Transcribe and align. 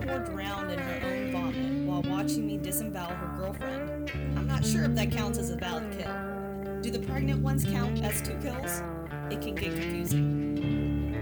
whore 0.00 0.24
drowned 0.24 0.70
in 0.70 0.78
her 0.78 1.06
own 1.06 1.32
vomit 1.32 1.86
while 1.86 2.02
watching 2.02 2.46
me 2.46 2.56
disembowel 2.56 3.14
her 3.14 3.36
girlfriend. 3.36 4.10
I'm 4.36 4.46
not 4.46 4.64
sure 4.64 4.84
if 4.84 4.94
that 4.94 5.10
counts 5.10 5.38
as 5.38 5.50
a 5.50 5.56
valid 5.56 5.90
kill. 5.98 6.80
Do 6.82 6.90
the 6.90 6.98
pregnant 7.06 7.42
ones 7.42 7.64
count 7.64 8.02
as 8.02 8.20
two 8.22 8.36
kills? 8.38 8.82
It 9.30 9.40
can 9.40 9.54
get 9.54 9.72
confusing. 9.74 11.16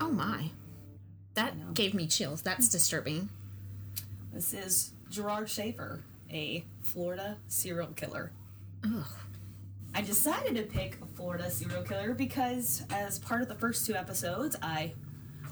Oh 0.00 0.10
my. 0.10 0.50
That 1.34 1.74
gave 1.74 1.94
me 1.94 2.06
chills. 2.06 2.42
That's 2.42 2.68
disturbing. 2.68 3.28
This 4.32 4.54
is 4.54 4.92
Gerard 5.10 5.48
Schaefer, 5.48 6.00
a 6.30 6.64
Florida 6.80 7.38
serial 7.48 7.88
killer. 7.88 8.32
Ugh. 8.84 9.06
I 9.94 10.02
decided 10.02 10.54
to 10.56 10.62
pick 10.62 10.98
a 11.02 11.06
Florida 11.06 11.50
serial 11.50 11.82
killer 11.82 12.12
because, 12.12 12.84
as 12.90 13.18
part 13.18 13.40
of 13.42 13.48
the 13.48 13.54
first 13.54 13.86
two 13.86 13.94
episodes, 13.94 14.54
I 14.62 14.92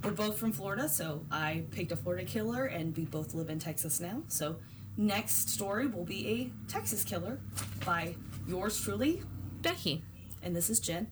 we're 0.05 0.11
both 0.11 0.39
from 0.39 0.53
Florida, 0.53 0.89
so 0.89 1.25
I 1.31 1.65
picked 1.71 1.93
a 1.93 1.97
Florida 1.97 2.25
killer, 2.25 2.67
and 2.67 2.97
we 2.97 3.05
both 3.07 3.35
live 3.35 3.49
in 3.49 3.59
Texas 3.59 4.01
now. 4.01 4.23
So, 4.29 4.57
next 4.97 5.49
story 5.49 5.87
will 5.87 6.05
be 6.05 6.29
a 6.29 6.71
Texas 6.71 7.03
killer 7.05 7.41
by 7.87 8.15
yours 8.47 8.79
truly, 8.81 9.23
Becky, 9.63 10.03
and 10.43 10.55
this 10.55 10.69
is 10.69 10.79
Jen. 10.81 11.09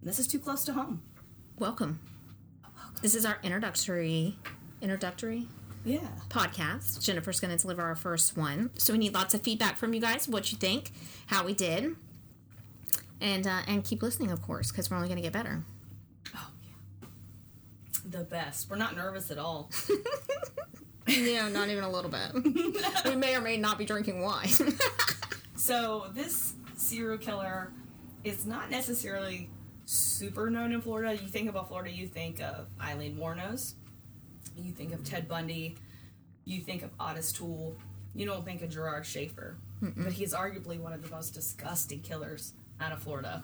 And 0.00 0.08
this 0.08 0.18
is 0.18 0.26
too 0.26 0.38
close 0.38 0.64
to 0.64 0.72
home. 0.72 1.02
welcome. 1.58 2.00
This 3.02 3.14
is 3.14 3.24
our 3.26 3.38
introductory 3.42 4.36
introductory 4.80 5.46
Yeah. 5.84 6.08
podcast. 6.30 7.02
Jennifer's 7.04 7.38
going 7.40 7.54
to 7.54 7.60
deliver 7.60 7.82
our 7.82 7.94
first 7.96 8.34
one. 8.36 8.70
So 8.78 8.92
we 8.94 8.98
need 8.98 9.12
lots 9.12 9.34
of 9.34 9.42
feedback 9.42 9.76
from 9.76 9.92
you 9.92 10.00
guys. 10.00 10.26
What 10.28 10.50
you 10.52 10.56
think, 10.58 10.90
how 11.26 11.44
we 11.44 11.52
did, 11.54 11.96
and 13.20 13.46
uh, 13.46 13.60
and 13.66 13.84
keep 13.84 14.02
listening, 14.02 14.30
of 14.30 14.40
course, 14.40 14.70
because 14.70 14.90
we're 14.90 14.96
only 14.96 15.08
going 15.08 15.16
to 15.16 15.22
get 15.22 15.32
better. 15.32 15.62
The 18.04 18.24
best. 18.24 18.70
We're 18.70 18.76
not 18.76 18.96
nervous 18.96 19.30
at 19.30 19.38
all. 19.38 19.70
yeah, 21.06 21.48
not 21.48 21.68
even 21.68 21.84
a 21.84 21.90
little 21.90 22.10
bit. 22.10 22.32
we 23.04 23.16
may 23.16 23.34
or 23.34 23.40
may 23.40 23.56
not 23.56 23.78
be 23.78 23.84
drinking 23.84 24.22
wine. 24.22 24.50
So 25.56 26.06
this 26.14 26.54
serial 26.74 27.18
killer 27.18 27.70
is 28.24 28.46
not 28.46 28.70
necessarily 28.70 29.50
super 29.84 30.48
known 30.48 30.72
in 30.72 30.80
Florida. 30.80 31.12
You 31.12 31.28
think 31.28 31.50
about 31.50 31.68
Florida, 31.68 31.90
you 31.90 32.06
think 32.08 32.40
of 32.40 32.66
Aileen 32.82 33.18
Wuornos, 33.18 33.74
you 34.56 34.72
think 34.72 34.94
of 34.94 35.04
Ted 35.04 35.28
Bundy, 35.28 35.76
you 36.46 36.60
think 36.62 36.82
of 36.82 36.90
Otis 36.98 37.30
Toole. 37.30 37.76
You 38.14 38.24
don't 38.24 38.42
think 38.42 38.62
of 38.62 38.70
Gerard 38.70 39.04
Schaefer, 39.04 39.58
but 39.82 40.14
he's 40.14 40.32
arguably 40.32 40.80
one 40.80 40.94
of 40.94 41.02
the 41.02 41.10
most 41.14 41.34
disgusting 41.34 42.00
killers 42.00 42.54
out 42.80 42.92
of 42.92 43.02
Florida. 43.02 43.42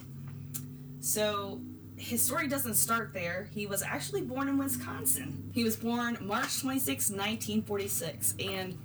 So 1.01 1.61
his 1.97 2.23
story 2.23 2.47
doesn't 2.49 2.75
start 2.75 3.13
there. 3.13 3.49
He 3.53 3.67
was 3.67 3.83
actually 3.83 4.23
born 4.23 4.49
in 4.49 4.59
Wisconsin. 4.59 5.51
He 5.55 5.65
was 5.65 5.77
born 5.77 6.19
March 6.21 6.61
26, 6.61 7.11
1946, 7.11 8.35
and 8.39 8.79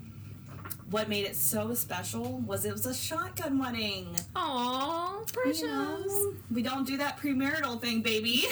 what 0.89 1.09
made 1.09 1.25
it 1.25 1.35
so 1.35 1.73
special 1.73 2.39
was 2.39 2.65
it 2.65 2.71
was 2.71 2.85
a 2.85 2.93
shotgun 2.93 3.57
wedding. 3.57 4.15
Aw, 4.35 5.23
precious. 5.31 5.61
You 5.61 5.67
know, 5.67 6.33
we 6.51 6.61
don't 6.61 6.85
do 6.85 6.97
that 6.97 7.17
premarital 7.17 7.81
thing, 7.81 8.01
baby. 8.01 8.45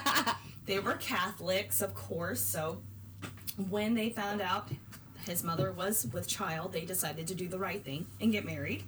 they 0.66 0.78
were 0.78 0.94
Catholics, 0.94 1.80
of 1.80 1.94
course, 1.94 2.40
so 2.40 2.80
when 3.68 3.94
they 3.94 4.10
found 4.10 4.40
out 4.40 4.68
his 5.26 5.44
mother 5.44 5.72
was 5.72 6.06
with 6.12 6.26
child, 6.26 6.72
they 6.72 6.84
decided 6.84 7.26
to 7.28 7.34
do 7.34 7.48
the 7.48 7.58
right 7.58 7.84
thing 7.84 8.06
and 8.20 8.32
get 8.32 8.44
married. 8.44 8.84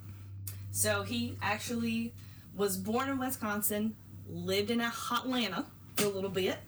So 0.73 1.03
he 1.03 1.37
actually 1.42 2.12
was 2.57 2.77
born 2.77 3.09
in 3.09 3.19
Wisconsin, 3.19 3.95
lived 4.28 4.70
in 4.70 4.80
Atlanta 4.80 5.67
for 5.97 6.05
a 6.06 6.08
little 6.08 6.30
bit, 6.30 6.58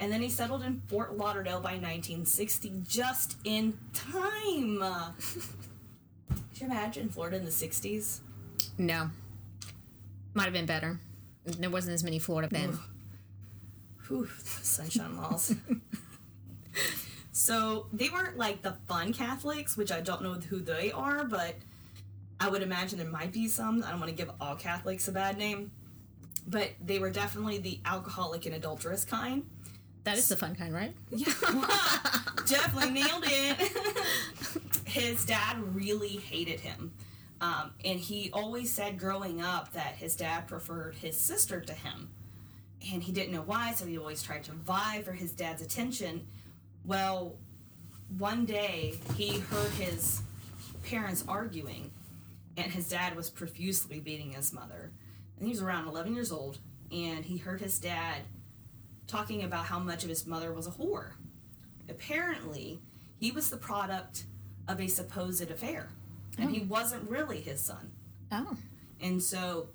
and 0.00 0.12
then 0.12 0.22
he 0.22 0.28
settled 0.28 0.62
in 0.62 0.82
Fort 0.88 1.16
Lauderdale 1.16 1.60
by 1.60 1.72
1960, 1.72 2.82
just 2.86 3.36
in 3.44 3.78
time. 3.92 4.78
Could 6.28 6.60
you 6.60 6.66
imagine 6.66 7.08
Florida 7.08 7.36
in 7.36 7.44
the 7.44 7.50
60s? 7.50 8.20
No. 8.76 9.10
Might 10.34 10.44
have 10.44 10.52
been 10.52 10.66
better. 10.66 11.00
There 11.44 11.70
wasn't 11.70 11.94
as 11.94 12.04
many 12.04 12.18
Florida 12.18 12.48
then. 12.50 12.78
Whew, 14.06 14.28
sunshine 14.62 15.16
laws. 15.16 15.54
so 17.32 17.86
they 17.92 18.08
weren't 18.08 18.36
like 18.36 18.62
the 18.62 18.76
fun 18.86 19.12
Catholics, 19.12 19.76
which 19.76 19.90
I 19.90 20.00
don't 20.00 20.22
know 20.22 20.34
who 20.34 20.60
they 20.60 20.92
are, 20.92 21.24
but 21.24 21.56
I 22.40 22.48
would 22.48 22.62
imagine 22.62 22.98
there 22.98 23.08
might 23.08 23.32
be 23.32 23.48
some. 23.48 23.82
I 23.82 23.90
don't 23.90 24.00
want 24.00 24.10
to 24.10 24.16
give 24.16 24.30
all 24.40 24.54
Catholics 24.54 25.08
a 25.08 25.12
bad 25.12 25.38
name, 25.38 25.70
but 26.48 26.70
they 26.84 26.98
were 26.98 27.10
definitely 27.10 27.58
the 27.58 27.80
alcoholic 27.84 28.46
and 28.46 28.54
adulterous 28.54 29.04
kind. 29.04 29.44
That 30.04 30.16
is 30.16 30.28
the 30.28 30.36
fun 30.36 30.54
kind, 30.54 30.72
right? 30.72 30.94
Yeah, 31.10 31.26
definitely 32.46 32.90
nailed 32.92 33.24
it. 33.26 33.72
his 34.86 35.24
dad 35.26 35.58
really 35.74 36.08
hated 36.16 36.60
him. 36.60 36.92
Um, 37.40 37.72
and 37.84 38.00
he 38.00 38.30
always 38.32 38.72
said 38.72 38.98
growing 38.98 39.42
up 39.42 39.72
that 39.74 39.96
his 39.96 40.16
dad 40.16 40.48
preferred 40.48 40.96
his 40.96 41.20
sister 41.20 41.60
to 41.60 41.72
him. 41.72 42.08
And 42.92 43.02
he 43.02 43.12
didn't 43.12 43.32
know 43.32 43.42
why, 43.42 43.72
so 43.72 43.84
he 43.84 43.98
always 43.98 44.22
tried 44.22 44.44
to 44.44 44.52
vie 44.52 45.02
for 45.04 45.12
his 45.12 45.32
dad's 45.32 45.60
attention. 45.60 46.26
Well, 46.84 47.36
one 48.16 48.46
day 48.46 48.94
he 49.14 49.40
heard 49.40 49.70
his 49.72 50.22
parents 50.84 51.24
arguing, 51.28 51.90
and 52.56 52.72
his 52.72 52.88
dad 52.88 53.14
was 53.14 53.28
profusely 53.28 54.00
beating 54.00 54.32
his 54.32 54.52
mother. 54.52 54.90
And 55.38 55.46
he 55.46 55.50
was 55.50 55.62
around 55.62 55.86
11 55.86 56.14
years 56.14 56.32
old, 56.32 56.58
and 56.90 57.24
he 57.24 57.36
heard 57.36 57.60
his 57.60 57.78
dad 57.78 58.22
talking 59.06 59.42
about 59.42 59.66
how 59.66 59.78
much 59.78 60.02
of 60.02 60.08
his 60.08 60.26
mother 60.26 60.52
was 60.52 60.66
a 60.66 60.70
whore. 60.70 61.12
Apparently, 61.88 62.80
he 63.18 63.30
was 63.30 63.50
the 63.50 63.56
product 63.56 64.24
of 64.66 64.80
a 64.80 64.86
supposed 64.86 65.50
affair, 65.50 65.90
and 66.38 66.50
he 66.50 66.62
oh. 66.62 66.66
wasn't 66.68 67.08
really 67.08 67.40
his 67.40 67.60
son. 67.60 67.92
Oh. 68.30 68.56
And 69.00 69.22
so 69.22 69.68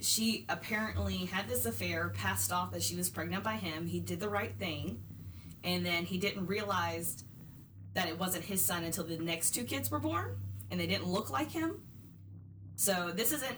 she 0.00 0.44
apparently 0.48 1.26
had 1.26 1.48
this 1.48 1.66
affair, 1.66 2.10
passed 2.10 2.52
off 2.52 2.72
that 2.72 2.82
she 2.82 2.96
was 2.96 3.10
pregnant 3.10 3.44
by 3.44 3.56
him. 3.56 3.86
He 3.86 4.00
did 4.00 4.20
the 4.20 4.28
right 4.28 4.54
thing, 4.58 5.02
and 5.62 5.84
then 5.84 6.04
he 6.04 6.18
didn't 6.18 6.46
realize 6.46 7.24
that 7.94 8.08
it 8.08 8.18
wasn't 8.18 8.44
his 8.44 8.64
son 8.64 8.84
until 8.84 9.04
the 9.04 9.18
next 9.18 9.52
two 9.52 9.64
kids 9.64 9.90
were 9.90 10.00
born, 10.00 10.36
and 10.70 10.80
they 10.80 10.86
didn't 10.86 11.06
look 11.06 11.30
like 11.30 11.50
him. 11.50 11.80
So 12.76 13.12
this 13.14 13.32
isn't 13.32 13.56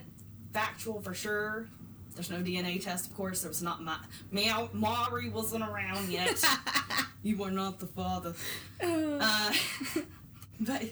factual 0.57 1.01
for 1.01 1.13
sure. 1.13 1.67
There's 2.15 2.31
no 2.31 2.37
DNA 2.37 2.83
test, 2.83 3.07
of 3.07 3.15
course. 3.15 3.41
There 3.41 3.49
was 3.49 3.61
not 3.61 3.83
my 3.83 3.97
Ma- 4.31 4.67
Maury 4.73 5.29
wasn't 5.29 5.63
around 5.63 6.09
yet. 6.09 6.43
you 7.23 7.37
were 7.37 7.51
not 7.51 7.79
the 7.79 7.85
father. 7.85 8.33
Uh, 8.81 9.53
but 10.59 10.83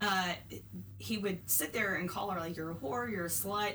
uh, 0.00 0.32
he 0.96 1.18
would 1.18 1.38
sit 1.50 1.74
there 1.74 1.96
and 1.96 2.08
call 2.08 2.30
her 2.30 2.40
like 2.40 2.56
you're 2.56 2.70
a 2.70 2.74
whore, 2.74 3.10
you're 3.10 3.26
a 3.26 3.28
slut, 3.28 3.72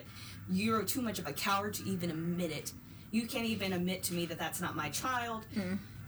you're 0.49 0.81
too 0.81 1.01
much 1.01 1.19
of 1.19 1.27
a 1.27 1.33
coward 1.33 1.75
to 1.75 1.83
even 1.87 2.09
admit 2.09 2.49
it. 2.51 2.73
You 3.11 3.27
can't 3.27 3.45
even 3.45 3.73
admit 3.73 4.01
to 4.03 4.15
me 4.15 4.25
that 4.27 4.39
that's 4.39 4.59
not 4.59 4.75
my 4.75 4.89
child. 4.89 5.45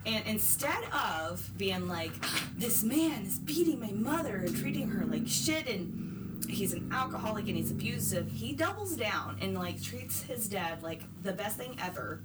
And 0.04 0.26
instead 0.26 0.84
of 0.92 1.48
being 1.60 1.88
like, 1.88 2.12
this 2.58 2.82
man 2.82 3.22
is 3.22 3.38
beating 3.38 3.80
my 3.80 3.92
mother 3.92 4.38
and 4.38 4.56
treating 4.58 4.90
her 4.90 5.06
like 5.06 5.28
shit 5.28 5.68
and 5.70 6.11
he's 6.48 6.74
an 6.74 6.92
alcoholic 6.94 7.48
and 7.48 7.58
he's 7.58 7.72
abusive, 7.72 8.32
he 8.32 8.54
doubles 8.54 8.96
down 8.96 9.38
and 9.42 9.56
like 9.56 9.82
treats 9.82 10.24
his 10.24 10.48
dad 10.48 10.84
like 10.84 11.02
the 11.24 11.34
best 11.34 11.58
thing 11.58 11.78
ever 11.82 12.22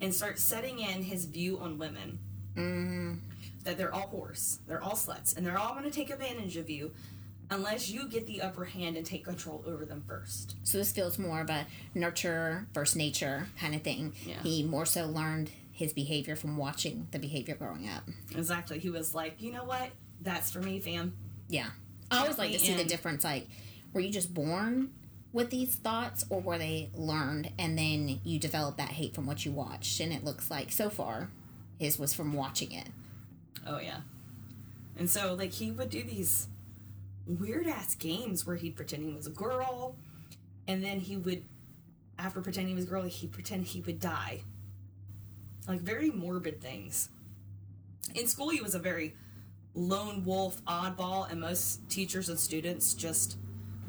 and 0.00 0.14
starts 0.14 0.42
setting 0.42 0.78
in 0.78 1.02
his 1.02 1.26
view 1.26 1.58
on 1.58 1.78
women 1.78 2.18
mm-hmm. 2.56 3.14
that 3.64 3.76
they're 3.76 3.94
all 3.94 4.08
whores, 4.08 4.58
they're 4.66 4.82
all 4.82 4.92
sluts, 4.96 5.36
and 5.36 5.46
they're 5.46 5.58
all 5.58 5.72
going 5.72 5.84
to 5.84 5.90
take 5.90 6.10
advantage 6.10 6.56
of 6.56 6.70
you 6.70 6.92
unless 7.50 7.90
you 7.90 8.08
get 8.08 8.26
the 8.26 8.40
upper 8.40 8.64
hand 8.64 8.96
and 8.96 9.04
take 9.04 9.24
control 9.24 9.62
over 9.66 9.84
them 9.84 10.02
first. 10.06 10.56
So 10.62 10.78
this 10.78 10.92
feels 10.92 11.18
more 11.18 11.40
of 11.40 11.50
a 11.50 11.66
nurture 11.94 12.66
versus 12.72 12.96
nature 12.96 13.48
kind 13.58 13.74
of 13.74 13.82
thing. 13.82 14.14
Yeah. 14.24 14.42
He 14.42 14.62
more 14.62 14.86
so 14.86 15.06
learned 15.06 15.50
his 15.72 15.92
behavior 15.92 16.36
from 16.36 16.56
watching 16.56 17.08
the 17.10 17.18
behavior 17.18 17.56
growing 17.56 17.88
up. 17.88 18.04
Exactly. 18.36 18.78
He 18.78 18.90
was 18.90 19.14
like, 19.14 19.40
you 19.40 19.50
know 19.52 19.64
what? 19.64 19.90
That's 20.20 20.50
for 20.50 20.60
me, 20.60 20.78
fam. 20.78 21.14
Yeah. 21.48 21.70
I 22.10 22.18
always 22.18 22.38
like 22.38 22.52
to 22.52 22.58
see 22.58 22.74
the 22.74 22.84
difference. 22.84 23.24
Like, 23.24 23.48
were 23.92 24.00
you 24.00 24.10
just 24.10 24.34
born 24.34 24.90
with 25.32 25.50
these 25.50 25.76
thoughts 25.76 26.24
or 26.28 26.40
were 26.40 26.58
they 26.58 26.90
learned 26.94 27.52
and 27.58 27.78
then 27.78 28.20
you 28.24 28.38
develop 28.38 28.76
that 28.76 28.90
hate 28.90 29.14
from 29.14 29.26
what 29.26 29.44
you 29.44 29.52
watched? 29.52 30.00
And 30.00 30.12
it 30.12 30.24
looks 30.24 30.50
like 30.50 30.72
so 30.72 30.90
far 30.90 31.30
his 31.78 31.98
was 31.98 32.12
from 32.12 32.32
watching 32.32 32.72
it. 32.72 32.88
Oh 33.66 33.78
yeah. 33.78 34.00
And 34.96 35.08
so 35.08 35.34
like 35.34 35.52
he 35.52 35.70
would 35.70 35.90
do 35.90 36.02
these 36.02 36.48
weird 37.26 37.66
ass 37.66 37.94
games 37.94 38.46
where 38.46 38.56
he'd 38.56 38.76
pretend 38.76 39.04
he 39.04 39.14
was 39.14 39.26
a 39.26 39.30
girl, 39.30 39.96
and 40.66 40.82
then 40.82 41.00
he 41.00 41.16
would, 41.16 41.44
after 42.18 42.40
pretending 42.40 42.70
he 42.70 42.74
was 42.74 42.84
a 42.84 42.88
girl, 42.88 43.02
he'd 43.02 43.32
pretend 43.32 43.66
he 43.66 43.80
would 43.80 44.00
die. 44.00 44.42
Like 45.68 45.80
very 45.80 46.10
morbid 46.10 46.60
things. 46.60 47.08
In 48.14 48.26
school, 48.26 48.48
he 48.48 48.60
was 48.60 48.74
a 48.74 48.78
very 48.78 49.14
lone 49.74 50.24
wolf, 50.24 50.64
oddball, 50.64 51.30
and 51.30 51.40
most 51.40 51.88
teachers 51.88 52.28
and 52.28 52.38
students 52.38 52.94
just 52.94 53.36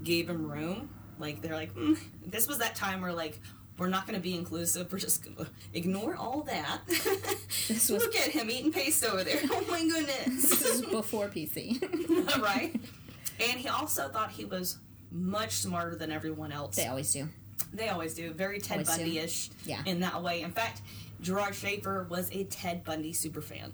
gave 0.04 0.30
him 0.30 0.50
room. 0.50 0.90
Like 1.20 1.42
they're 1.42 1.56
like, 1.56 1.74
mm. 1.76 1.98
this 2.26 2.48
was 2.48 2.58
that 2.60 2.76
time 2.76 3.02
where 3.02 3.14
like 3.14 3.40
we're 3.78 3.88
not 3.88 4.06
going 4.06 4.16
to 4.16 4.22
be 4.22 4.36
inclusive. 4.36 4.92
We're 4.92 5.00
just 5.00 5.24
going 5.24 5.36
to 5.38 5.48
ignore 5.74 6.16
all 6.16 6.42
that. 6.44 6.82
This 7.68 7.90
was- 7.90 8.04
Look 8.04 8.16
at 8.16 8.30
him 8.30 8.50
eating 8.50 8.72
paste 8.72 9.04
over 9.06 9.24
there. 9.24 9.40
Oh 9.50 9.64
my 9.70 9.82
goodness. 9.82 10.50
This 10.50 10.62
is 10.62 10.82
before 10.86 11.28
PC. 11.28 11.82
right? 12.42 12.76
And 13.40 13.60
he 13.60 13.68
also 13.68 14.08
thought 14.10 14.32
he 14.32 14.46
was 14.46 14.78
much 15.12 15.52
smarter 15.52 15.96
than 15.96 16.12
everyone 16.12 16.52
else. 16.52 16.76
they 16.76 16.88
always 16.88 17.12
do. 17.14 17.28
They 17.74 17.90
always 17.90 18.14
do. 18.14 18.34
Very 18.34 18.60
Ted 18.60 18.80
Always. 18.80 18.90
Bundy 18.90 19.20
ish 19.20 19.50
Yeah. 19.66 19.82
in 19.86 20.00
that 20.02 20.22
way. 20.22 20.42
In 20.42 20.52
fact, 20.52 20.82
Gerard 21.22 21.56
Schaefer 21.56 22.06
was 22.10 22.30
a 22.32 22.44
Ted 22.46 22.84
Bundy 22.84 23.14
super 23.14 23.42
fan. 23.42 23.74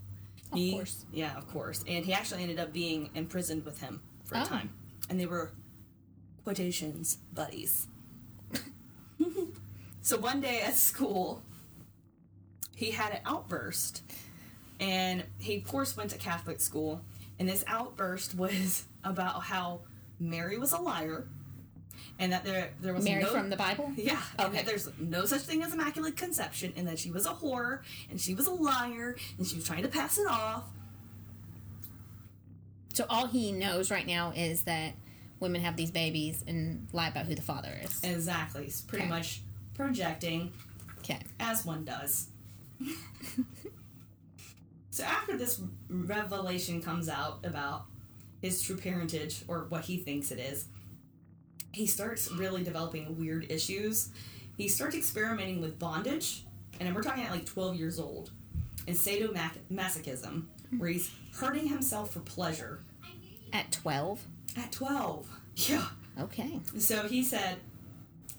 Of 0.52 0.58
He- 0.58 0.72
course. 0.74 1.06
Yeah, 1.12 1.36
of 1.38 1.48
course. 1.48 1.84
And 1.88 2.06
he 2.06 2.14
actually 2.14 2.42
ended 2.44 2.60
up 2.60 2.72
being 2.74 3.10
imprisoned 3.16 3.66
with 3.66 3.82
him 3.82 4.02
for 4.24 4.36
a 4.36 4.42
Oh. 4.42 4.46
time. 4.46 4.70
And 5.10 5.20
they 5.20 5.26
were 5.26 5.52
quotations 6.44 7.18
buddies. 7.34 7.88
so 10.02 10.18
one 10.18 10.40
day 10.42 10.62
at 10.62 10.76
school, 10.76 11.42
he 12.76 12.92
had 12.92 13.12
an 13.14 13.20
outburst. 13.26 14.04
And 14.80 15.26
he, 15.40 15.58
of 15.58 15.66
course, 15.66 15.98
went 15.98 16.12
to 16.12 16.18
Catholic 16.18 16.62
school. 16.62 17.02
And 17.40 17.48
this 17.50 17.64
outburst 17.68 18.36
was 18.38 18.86
about 19.04 19.44
how 19.44 19.82
Mary 20.20 20.58
was 20.58 20.72
a 20.72 20.78
liar 20.80 21.28
and 22.20 22.32
that 22.32 22.44
there, 22.44 22.72
there 22.82 22.94
was 22.94 23.04
Mary 23.06 23.24
no 23.24 23.30
from 23.30 23.50
the 23.50 23.56
Bible? 23.58 23.92
yeah, 23.96 24.22
and 24.40 24.48
Okay. 24.48 24.58
that 24.58 24.66
there's 24.66 24.90
no 25.00 25.26
such 25.26 25.42
thing 25.42 25.62
as 25.64 25.74
immaculate 25.74 26.16
conception, 26.18 26.74
and 26.76 26.88
that 26.88 27.00
she 27.00 27.12
was 27.12 27.26
a 27.26 27.32
whore, 27.32 27.80
and 28.10 28.20
she 28.20 28.34
was 28.34 28.48
a 28.48 28.52
liar, 28.52 29.16
and 29.38 29.46
she 29.48 29.56
was 29.56 29.66
trying 29.66 29.84
to 29.84 29.88
pass 29.90 30.18
it 30.18 30.28
off. 30.30 30.64
So 32.94 33.06
all 33.10 33.28
he 33.28 33.52
knows 33.52 33.92
right 33.92 34.08
now 34.08 34.32
is 34.36 34.64
that 34.64 34.94
women 35.40 35.62
have 35.62 35.76
these 35.76 35.92
babies 35.92 36.44
and 36.48 36.88
lie 36.94 37.10
about 37.10 37.28
who 37.28 37.36
the 37.36 37.42
father 37.44 37.80
is. 37.84 38.00
Exactly, 38.04 38.66
it's 38.66 38.82
pretty 38.82 39.04
Okay. 39.06 39.10
much 39.14 39.42
projecting 39.76 40.52
Okay. 41.00 41.20
as 41.40 41.64
one 41.64 41.86
does. 41.86 42.30
so 44.90 45.04
after 45.04 45.38
this 45.38 45.62
revelation 45.90 46.82
comes 46.82 47.08
out 47.08 47.40
about 47.46 47.86
his 48.42 48.62
true 48.62 48.78
parentage, 48.78 49.44
or 49.48 49.66
what 49.70 49.84
he 49.86 49.98
thinks 49.98 50.32
it 50.32 50.40
is, 50.40 50.66
he 51.72 51.86
starts 51.86 52.32
really 52.32 52.64
developing 52.64 53.18
weird 53.18 53.50
issues. 53.50 54.10
He 54.58 54.68
starts 54.68 54.96
experimenting 54.96 55.62
with 55.62 55.78
bondage, 55.78 56.46
and 56.80 56.94
we're 56.96 57.04
talking 57.04 57.24
at 57.24 57.32
like 57.32 57.46
12 57.46 57.76
years 57.76 58.00
old, 58.00 58.32
and 58.88 58.96
sadomasochism, 58.96 60.44
hmm. 60.70 60.80
where 60.80 60.90
he's 60.90 61.12
hurting 61.36 61.68
himself 61.68 62.14
for 62.14 62.20
pleasure. 62.22 62.80
At 63.54 63.72
12? 63.72 64.26
At 64.58 64.72
12. 64.72 65.30
Yeah. 65.56 65.86
Okay. 66.20 66.60
So 66.78 67.08
he 67.08 67.24
said, 67.24 67.58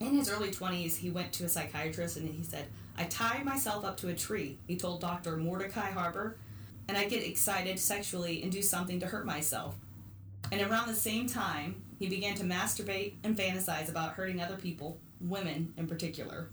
in 0.01 0.15
his 0.15 0.31
early 0.31 0.51
20s, 0.51 0.97
he 0.97 1.11
went 1.11 1.33
to 1.35 1.45
a 1.45 1.49
psychiatrist 1.49 2.17
and 2.17 2.29
he 2.29 2.43
said, 2.43 2.67
I 2.97 3.05
tie 3.05 3.43
myself 3.45 3.85
up 3.85 3.97
to 3.99 4.09
a 4.09 4.15
tree, 4.15 4.59
he 4.67 4.77
told 4.77 5.01
Dr. 5.01 5.37
Mordecai 5.37 5.91
Harbour, 5.91 6.37
and 6.89 6.97
I 6.97 7.05
get 7.05 7.23
excited 7.23 7.79
sexually 7.79 8.43
and 8.43 8.51
do 8.51 8.63
something 8.63 8.99
to 9.01 9.07
hurt 9.07 9.27
myself. 9.27 9.77
And 10.51 10.61
around 10.61 10.89
the 10.89 10.95
same 10.95 11.27
time, 11.27 11.83
he 11.99 12.09
began 12.09 12.35
to 12.37 12.45
masturbate 12.45 13.15
and 13.25 13.37
fantasize 13.37 13.89
about 13.89 14.15
hurting 14.15 14.41
other 14.41 14.57
people, 14.57 15.01
women 15.21 15.73
in 15.77 15.87
particular. 15.87 16.49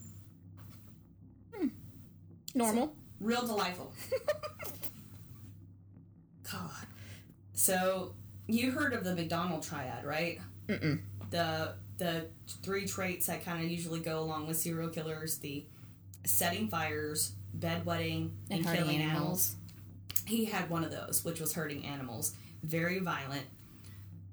Hmm. 1.54 1.68
Normal. 2.54 2.96
Real 3.20 3.46
delightful. 3.46 3.92
God. 6.52 6.70
So, 7.54 8.14
you 8.48 8.72
heard 8.72 8.94
of 8.94 9.04
the 9.04 9.16
McDonald 9.16 9.64
triad, 9.64 10.06
right? 10.06 10.40
Mm-mm. 10.68 11.00
the 11.30 11.74
the 12.00 12.26
three 12.64 12.88
traits 12.88 13.28
that 13.28 13.46
kind 13.46 13.64
of 13.64 13.70
usually 13.72 14.00
go 14.00 14.20
along 14.20 14.48
with 14.48 14.58
serial 14.58 14.90
killers 14.90 15.38
the 15.38 15.64
setting 16.26 16.68
fires 16.68 17.34
bedwetting 17.58 18.32
and, 18.50 18.66
And 18.66 18.76
killing 18.76 18.98
animals. 19.00 19.00
animals. 19.00 19.56
he 20.26 20.46
had 20.46 20.70
one 20.72 20.84
of 20.84 20.90
those 20.92 21.24
which 21.24 21.40
was 21.40 21.54
hurting 21.54 21.86
animals 21.86 22.34
very 22.64 22.98
violent 23.00 23.46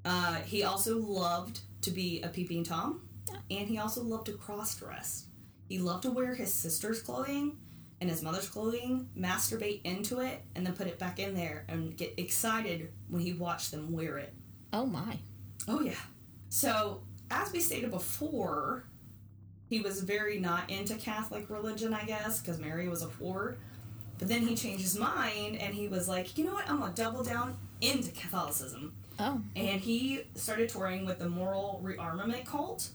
uh, 0.05 0.37
he 0.37 0.65
also 0.65 0.99
loved 0.99 1.61
to 1.81 1.91
be 1.91 2.23
a 2.23 2.29
peeping 2.29 2.65
tom 2.65 3.03
and 3.51 3.69
he 3.69 3.79
also 3.79 4.03
loved 4.03 4.27
to 4.27 4.33
cross 4.33 4.77
dress 4.79 5.27
he 5.69 5.79
loved 5.79 6.03
to 6.03 6.11
wear 6.11 6.35
his 6.35 6.53
sister's 6.53 7.01
clothing 7.01 7.57
and 8.01 8.11
his 8.11 8.23
mother's 8.23 8.49
clothing 8.49 9.09
masturbate 9.17 9.81
into 9.85 10.21
it 10.21 10.43
and 10.55 10.67
then 10.67 10.75
put 10.75 10.87
it 10.87 10.99
back 10.99 11.19
in 11.19 11.35
there 11.35 11.65
and 11.69 11.97
get 11.97 12.13
excited 12.19 12.91
when 13.09 13.23
he 13.23 13.33
watched 13.33 13.71
them 13.71 13.93
wear 13.93 14.19
it 14.19 14.35
Oh 14.73 14.87
my. 14.87 15.19
Oh 15.69 15.81
yeah. 15.81 15.93
So 16.49 17.03
as 17.31 17.53
we 17.53 17.61
stated 17.61 17.91
before, 17.91 18.85
he 19.69 19.81
was 19.81 20.01
very 20.01 20.39
not 20.39 20.71
into 20.71 20.95
Catholic 20.95 21.49
religion, 21.51 21.95
I 21.95 22.05
guess, 22.05 22.41
because 22.41 22.59
Mary 22.59 22.89
was 22.89 23.03
a 23.03 23.07
whore. 23.07 23.57
But 24.19 24.29
then 24.29 24.47
he 24.47 24.55
changed 24.55 24.83
his 24.83 24.99
mind 24.99 25.57
and 25.57 25.75
he 25.75 25.89
was 25.89 26.09
like, 26.09 26.39
you 26.39 26.45
know 26.45 26.55
what? 26.55 26.69
I'm 26.69 26.79
gonna 26.81 26.95
double 26.95 27.23
down 27.23 27.57
into 27.81 28.11
Catholicism. 28.13 28.95
Oh. 29.23 29.41
And 29.55 29.81
he 29.81 30.25
started 30.35 30.69
touring 30.69 31.07
with 31.07 31.21
the 31.21 31.29
Moral 31.29 31.81
Rearmament 31.85 32.45
Cult, 32.45 32.89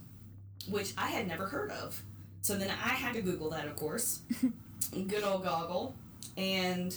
which 0.69 0.91
I 0.97 1.07
had 1.07 1.25
never 1.25 1.45
heard 1.45 1.71
of. 1.71 2.03
So 2.41 2.57
then 2.57 2.69
I 2.69 2.89
had 2.89 3.13
to 3.13 3.21
Google 3.21 3.49
that, 3.51 3.65
of 3.65 3.77
course. 3.77 4.19
Good 4.91 5.23
old 5.23 5.45
goggle. 5.45 5.95
And 6.35 6.93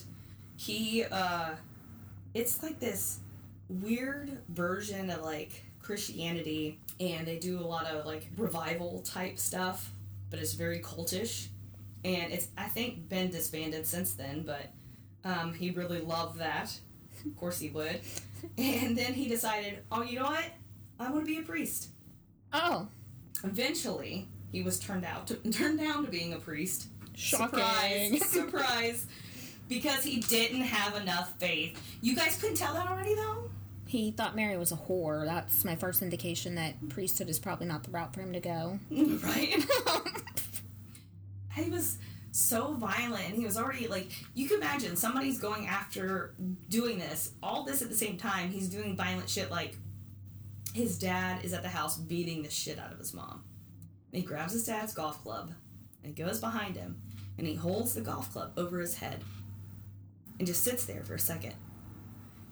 he, 0.57 1.05
uh, 1.05 1.51
it's 2.35 2.61
like 2.61 2.81
this 2.81 3.21
weird 3.69 4.37
version 4.49 5.11
of 5.11 5.23
like 5.23 5.65
Christianity, 5.81 6.81
and 6.99 7.25
they 7.25 7.39
do 7.39 7.61
a 7.61 7.63
lot 7.63 7.87
of 7.87 8.07
like 8.07 8.29
revival 8.37 9.01
type 9.03 9.39
stuff, 9.39 9.93
but 10.31 10.41
it's 10.41 10.55
very 10.55 10.81
cultish. 10.81 11.47
And 12.05 12.33
it's, 12.33 12.49
I 12.59 12.65
think, 12.65 13.09
been 13.09 13.31
disbanded 13.31 13.87
since 13.87 14.15
then, 14.15 14.43
but 14.43 14.73
um, 15.25 15.53
he 15.55 15.71
really 15.71 16.01
loved 16.01 16.41
that. 16.41 16.77
Of 17.25 17.37
course 17.37 17.61
he 17.61 17.69
would. 17.69 18.01
And 18.59 18.97
then 18.97 19.15
he 19.15 19.29
decided, 19.29 19.79
oh, 19.91 20.03
you 20.03 20.19
know 20.19 20.27
what? 20.27 20.45
I 20.99 21.11
want 21.11 21.25
to 21.25 21.33
be 21.33 21.39
a 21.39 21.43
priest. 21.43 21.89
Oh. 22.53 22.89
Eventually, 23.45 24.29
he 24.53 24.63
was 24.63 24.79
turned 24.79 25.05
out 25.05 25.27
to, 25.29 25.35
turned 25.51 25.79
down 25.79 26.05
to 26.05 26.11
being 26.11 26.33
a 26.33 26.39
priest. 26.39 26.89
Shocking. 27.15 28.19
Surprise! 28.19 28.27
surprise! 28.27 29.07
Because 29.69 30.03
he 30.03 30.21
didn't 30.21 30.63
have 30.63 31.01
enough 31.01 31.33
faith. 31.39 31.81
You 32.01 32.17
guys 32.17 32.37
couldn't 32.41 32.57
tell 32.57 32.75
that 32.75 32.89
already, 32.89 33.15
though. 33.15 33.51
He 33.87 34.13
thought 34.13 34.37
Mary 34.37 34.57
was 34.57 34.73
a 34.73 34.77
whore. 34.77 35.25
That's 35.25 35.65
my 35.65 35.75
first 35.75 36.01
indication 36.03 36.55
that 36.55 36.89
priesthood 36.91 37.29
is 37.29 37.39
probably 37.39 37.67
not 37.67 37.83
the 37.83 37.91
route 37.91 38.15
for 38.15 38.21
him 38.21 38.33
to 38.33 38.41
go. 38.41 38.79
right? 38.91 39.67
he 41.55 41.71
was 41.71 41.99
so 42.33 42.75
violent. 42.75 43.35
He 43.35 43.45
was 43.45 43.57
already 43.57 43.89
like 43.89 44.11
you 44.35 44.49
can 44.49 44.59
imagine 44.59 44.97
somebody's 44.97 45.39
going 45.39 45.67
after 45.67 46.35
doing 46.69 46.99
this 46.99 47.33
all 47.43 47.65
this 47.65 47.83
at 47.83 47.89
the 47.89 47.97
same 47.97 48.17
time 48.17 48.51
he's 48.51 48.69
doing 48.69 48.97
violent 48.97 49.29
shit 49.29 49.51
like 49.51 49.77
his 50.75 50.99
dad 50.99 51.45
is 51.45 51.53
at 51.53 51.63
the 51.63 51.69
house 51.69 51.99
beating 51.99 52.43
the 52.43 52.51
shit 52.51 52.79
out 52.79 52.93
of 52.93 52.99
his 52.99 53.13
mom. 53.13 53.43
And 54.13 54.23
he 54.23 54.27
grabs 54.27 54.53
his 54.53 54.65
dad's 54.65 54.95
golf 54.95 55.23
club 55.23 55.53
and 56.05 56.15
goes 56.15 56.41
behind 56.41 56.77
him 56.77 57.01
and 57.39 57.47
he 57.47 57.55
holds 57.55 57.95
the 57.95 58.01
golf 58.01 58.33
club 58.33 58.53
over 58.57 58.79
his 58.81 58.99
head 58.99 59.25
and 60.39 60.47
just 60.47 60.63
sits 60.63 60.85
there 60.85 61.05
for 61.05 61.15
a 61.15 61.19
second. 61.19 61.55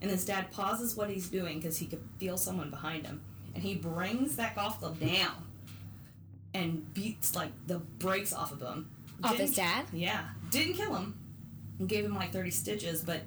And 0.01 0.09
his 0.09 0.25
dad 0.25 0.51
pauses 0.51 0.95
what 0.95 1.09
he's 1.09 1.29
doing 1.29 1.59
because 1.59 1.77
he 1.77 1.85
could 1.85 2.03
feel 2.19 2.37
someone 2.37 2.69
behind 2.69 3.05
him. 3.05 3.21
And 3.53 3.63
he 3.63 3.75
brings 3.75 4.35
that 4.35 4.55
golf 4.55 4.79
club 4.79 4.99
down 4.99 5.47
and 6.53 6.93
beats 6.93 7.35
like 7.35 7.51
the 7.67 7.79
brakes 7.79 8.33
off 8.33 8.51
of 8.51 8.61
him. 8.61 8.89
Off 9.23 9.35
his 9.35 9.55
dad? 9.55 9.85
Yeah, 9.91 10.21
didn't 10.49 10.73
kill 10.73 10.95
him. 10.95 11.17
Gave 11.85 12.05
him 12.05 12.15
like 12.15 12.31
thirty 12.31 12.51
stitches, 12.51 13.01
but 13.01 13.21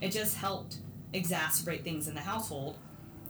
it 0.00 0.10
just 0.10 0.36
helped 0.36 0.76
exacerbate 1.12 1.82
things 1.84 2.08
in 2.08 2.14
the 2.14 2.20
household, 2.20 2.76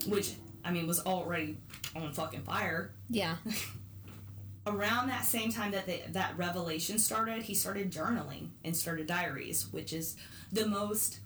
which 0.06 0.34
I 0.64 0.70
mean 0.72 0.86
was 0.86 1.00
already 1.00 1.58
on 1.94 2.12
fucking 2.12 2.42
fire. 2.42 2.92
Yeah. 3.08 3.36
Around 4.66 5.08
that 5.08 5.26
same 5.26 5.52
time 5.52 5.72
that 5.72 5.84
they, 5.84 6.02
that 6.12 6.38
revelation 6.38 6.98
started, 6.98 7.42
he 7.42 7.54
started 7.54 7.92
journaling 7.92 8.48
and 8.64 8.74
started 8.74 9.06
diaries, 9.06 9.70
which 9.72 9.92
is 9.92 10.16
the 10.52 10.66
most 10.66 11.18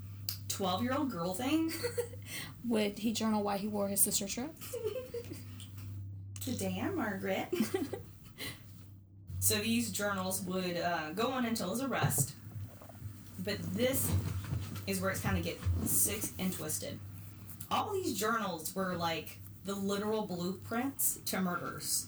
twelve-year-old 0.49 1.11
girl 1.11 1.35
thing. 1.35 1.73
Would 2.67 2.99
he 2.99 3.13
journal 3.13 3.43
why 3.45 3.57
he 3.59 3.69
wore 3.69 3.89
his 3.89 4.01
sister's 4.01 4.35
dress? 4.35 4.49
Damn, 6.59 6.97
Margaret. 6.97 7.49
So 9.41 9.57
these 9.57 9.91
journals 9.91 10.41
would 10.43 10.77
uh, 10.77 11.11
go 11.13 11.29
on 11.29 11.45
until 11.45 11.71
his 11.71 11.83
arrest. 11.83 12.33
But 13.45 13.59
this 13.75 14.11
is 14.87 15.01
where 15.01 15.11
it's 15.11 15.21
kind 15.21 15.39
of 15.39 15.45
get 15.45 15.61
sick 15.85 16.23
and 16.39 16.53
twisted. 16.53 16.99
All 17.71 17.93
these 17.93 18.19
journals 18.19 18.75
were 18.75 18.97
like 18.97 19.39
the 19.65 19.75
literal 19.75 20.27
blueprints 20.27 21.19
to 21.27 21.41
murders. 21.41 22.07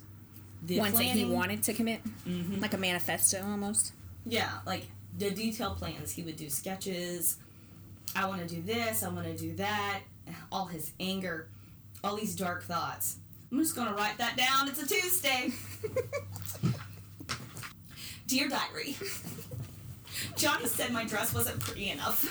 The 0.62 0.78
Ones 0.80 0.94
that 0.94 1.04
he 1.04 1.25
wanted 1.25 1.62
to 1.64 1.72
commit? 1.75 2.00
Mhm. 2.26 2.60
Like 2.60 2.75
a 2.75 2.78
manifesto 2.78 3.42
almost? 3.44 3.92
Yeah, 4.26 4.50
like 4.66 4.88
the 5.18 5.30
detailed 5.30 5.78
plans. 5.78 6.12
He 6.12 6.22
would 6.22 6.37
do 6.37 6.50
sketches. 6.50 7.37
I 8.16 8.26
want 8.26 8.46
to 8.46 8.54
do 8.54 8.60
this. 8.62 9.02
I 9.02 9.08
want 9.08 9.26
to 9.26 9.37
do 9.37 9.54
that. 9.56 10.00
All 10.52 10.66
his 10.66 10.92
anger, 11.00 11.49
all 12.04 12.16
these 12.16 12.34
dark 12.34 12.64
thoughts. 12.64 13.16
I'm 13.50 13.58
just 13.58 13.75
gonna 13.75 13.94
write 13.94 14.18
that 14.18 14.37
down. 14.37 14.68
It's 14.68 14.82
a 14.82 14.87
Tuesday. 14.87 15.52
Dear 18.30 18.49
Diary, 18.49 18.96
Johnny 20.37 20.66
said 20.66 20.92
my 20.92 21.04
dress 21.04 21.34
wasn't 21.34 21.58
pretty 21.58 21.90
enough. 21.90 22.25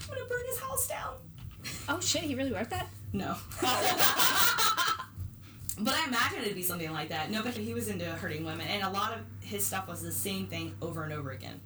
I'm 0.00 0.08
gonna 0.08 0.26
burn 0.26 0.46
his 0.46 0.58
house 0.58 0.88
down. 0.88 1.16
Oh 1.86 2.00
shit, 2.00 2.22
he 2.22 2.34
really 2.34 2.50
wrote 2.50 2.70
that? 2.70 2.88
No. 3.12 3.36
but 3.60 3.68
I 5.94 6.06
imagine 6.08 6.38
it'd 6.40 6.54
be 6.54 6.62
something 6.62 6.90
like 6.94 7.10
that. 7.10 7.30
No, 7.30 7.42
but 7.42 7.52
he 7.52 7.74
was 7.74 7.88
into 7.88 8.06
hurting 8.06 8.42
women, 8.42 8.66
and 8.68 8.84
a 8.84 8.88
lot 8.88 9.12
of 9.12 9.18
his 9.46 9.66
stuff 9.66 9.86
was 9.86 10.00
the 10.00 10.12
same 10.12 10.46
thing 10.46 10.74
over 10.80 11.04
and 11.04 11.12
over 11.12 11.32
again. 11.32 11.60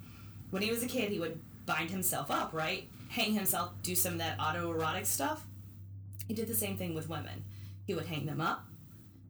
When 0.49 0.61
he 0.61 0.71
was 0.71 0.83
a 0.83 0.87
kid, 0.87 1.13
he 1.13 1.21
would 1.21 1.39
bind 1.65 1.89
himself 1.89 2.29
up, 2.29 2.51
right? 2.51 2.89
Hang 3.07 3.31
himself, 3.31 3.71
do 3.81 3.95
some 3.95 4.11
of 4.11 4.19
that 4.19 4.37
autoerotic 4.39 5.05
stuff. 5.05 5.45
He 6.27 6.33
did 6.33 6.49
the 6.49 6.53
same 6.53 6.75
thing 6.75 6.93
with 6.95 7.07
women. 7.07 7.45
He 7.87 7.95
would 7.95 8.07
hang 8.07 8.25
them 8.25 8.41
up 8.41 8.65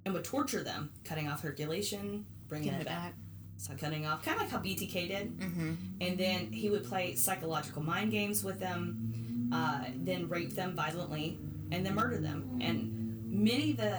and 0.05 0.15
would 0.15 0.23
torture 0.23 0.63
them, 0.63 0.89
cutting 1.03 1.27
off 1.27 1.43
circulation, 1.43 2.25
bringing 2.49 2.73
it 2.73 2.81
it 2.81 2.85
back. 2.85 3.03
back. 3.03 3.13
So 3.57 3.73
cutting 3.75 4.05
off, 4.05 4.23
kind 4.23 4.35
of 4.35 4.43
like 4.43 4.51
how 4.51 4.59
BTK 4.59 5.07
did. 5.07 5.37
Mm-hmm. 5.39 5.73
And 6.01 6.17
then 6.17 6.51
he 6.51 6.69
would 6.69 6.85
play 6.85 7.15
psychological 7.15 7.83
mind 7.83 8.11
games 8.11 8.43
with 8.43 8.59
them, 8.59 9.49
uh, 9.53 9.83
then 9.95 10.29
rape 10.29 10.55
them 10.55 10.75
violently, 10.75 11.37
and 11.71 11.85
then 11.85 11.93
murder 11.93 12.19
them. 12.19 12.59
And 12.61 13.25
many 13.29 13.71
of 13.71 13.77
the 13.77 13.97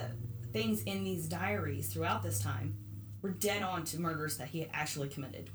things 0.51 0.81
in 0.83 1.03
these 1.03 1.27
diaries 1.27 1.93
throughout 1.93 2.23
this 2.23 2.39
time 2.39 2.75
were 3.21 3.29
dead 3.29 3.61
on 3.61 3.85
to 3.85 3.99
murders 3.99 4.37
that 4.37 4.47
he 4.47 4.59
had 4.59 4.69
actually 4.73 5.09
committed. 5.09 5.49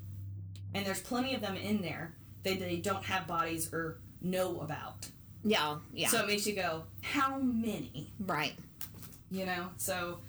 And 0.73 0.85
there's 0.85 1.01
plenty 1.01 1.35
of 1.35 1.41
them 1.41 1.57
in 1.57 1.81
there 1.81 2.15
that 2.43 2.59
they 2.59 2.77
don't 2.77 3.03
have 3.03 3.27
bodies 3.27 3.73
or 3.73 3.99
know 4.21 4.61
about. 4.61 5.07
Yeah, 5.43 5.77
yeah. 5.93 6.07
So 6.07 6.21
it 6.21 6.27
makes 6.27 6.47
you 6.47 6.55
go, 6.55 6.83
how 7.01 7.37
many? 7.39 8.11
right. 8.19 8.53
you 9.29 9.45
know 9.45 9.67
so 9.75 10.19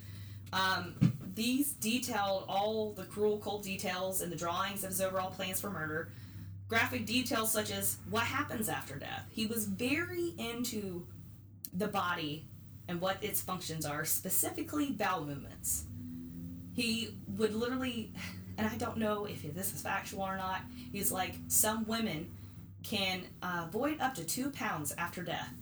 um, 0.52 0.94
these 1.38 1.73
detailed 1.73 2.45
all 2.49 2.92
the 2.92 3.04
cruel 3.04 3.38
cold 3.38 3.62
details 3.62 4.21
and 4.21 4.30
the 4.30 4.37
drawings 4.37 4.85
of 4.85 4.90
his 4.90 5.00
overall 5.00 5.30
plans 5.30 5.61
for 5.61 5.71
murder. 5.71 6.11
Graphic 6.68 7.07
details 7.07 7.50
such 7.50 7.71
as 7.71 7.97
what 8.11 8.25
happens 8.25 8.68
after 8.68 8.97
death. 8.97 9.25
He 9.30 9.47
was 9.47 9.64
very 9.64 10.35
into 10.37 11.07
the 11.73 11.88
body 11.88 12.45
and 12.88 13.00
what 13.00 13.23
its 13.23 13.40
functions 13.40 13.87
are 13.87 14.04
specifically 14.04 14.90
bowel 14.90 15.25
movements. 15.25 15.85
He 16.75 17.14
would 17.37 17.54
literally 17.54 18.12
and 18.57 18.66
i 18.66 18.76
don't 18.76 18.97
know 18.97 19.25
if 19.25 19.42
this 19.54 19.73
is 19.73 19.80
factual 19.80 20.23
or 20.23 20.37
not 20.37 20.62
he's 20.90 21.12
like 21.12 21.35
some 21.47 21.87
women 21.87 22.28
can 22.83 23.23
uh, 23.42 23.66
void 23.71 24.00
up 24.00 24.14
to 24.14 24.25
two 24.25 24.50
pounds 24.50 24.95
after 24.97 25.23
death. 25.23 25.52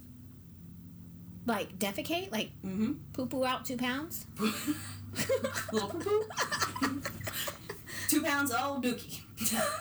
Like 1.47 1.79
defecate, 1.79 2.33
like 2.33 2.51
mm-hmm. 2.65 2.95
poo 3.13 3.27
poo 3.27 3.45
out 3.45 3.65
two 3.65 3.77
pounds. 3.77 4.27
little 5.73 5.89
poo 5.89 6.01
poo. 6.81 7.03
Two 8.09 8.23
pounds 8.23 8.53
old 8.53 8.85
dookie. 8.85 9.21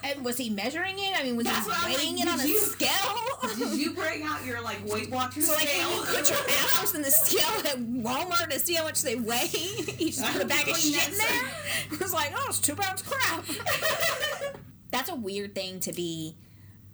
And 0.04 0.26
was 0.26 0.38
he 0.38 0.50
measuring 0.50 0.96
it? 1.00 1.18
I 1.18 1.24
mean, 1.24 1.38
was 1.38 1.46
That's 1.46 1.66
he 1.66 1.96
weighing 1.96 2.16
like, 2.18 2.26
it 2.26 2.30
on 2.30 2.40
a 2.40 2.48
scale? 2.48 3.60
Did 3.70 3.80
you 3.80 3.94
bring 3.94 4.24
out 4.24 4.44
your 4.46 4.62
like 4.62 4.86
Weight 4.86 5.10
Watchers 5.10 5.48
So 5.48 5.54
like 5.54 5.68
scale? 5.70 5.88
when 5.90 5.98
you 5.98 6.04
put 6.06 6.30
your 6.30 6.40
apples 6.40 6.96
in 6.96 7.02
the 7.02 7.12
scale 7.12 7.72
at 7.72 7.78
Walmart 7.80 8.50
to 8.50 8.60
see 8.60 8.74
how 8.74 8.84
much 8.84 9.02
they 9.02 9.16
weigh, 9.16 9.48
you 9.98 10.08
just 10.12 10.26
put 10.34 10.42
a 10.42 10.46
bag 10.46 10.68
of 10.68 10.76
shit 10.78 11.08
in 11.10 11.18
there. 11.18 11.52
It 11.92 12.00
was 12.00 12.14
like, 12.14 12.34
oh, 12.36 12.46
it's 12.50 12.60
two 12.60 12.76
pounds 12.76 13.02
of 13.02 13.10
crap. 13.10 13.46
That's 14.92 15.10
a 15.10 15.16
weird 15.16 15.56
thing 15.56 15.80
to 15.82 15.94
be 15.94 16.36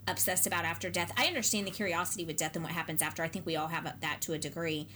obsessed 0.08 0.46
about 0.46 0.66
after 0.66 0.90
death. 0.90 1.12
I 1.18 1.26
understand 1.26 1.66
the 1.66 1.72
curiosity 1.72 2.26
with 2.26 2.36
death 2.38 2.56
and 2.56 2.64
what 2.64 2.74
happens 2.74 3.02
after. 3.02 3.24
I 3.24 3.28
think 3.28 3.46
we 3.46 3.56
all 3.56 3.68
have 3.68 3.92
that 4.02 4.22
to 4.22 4.34
a 4.34 4.38
degree, 4.38 4.88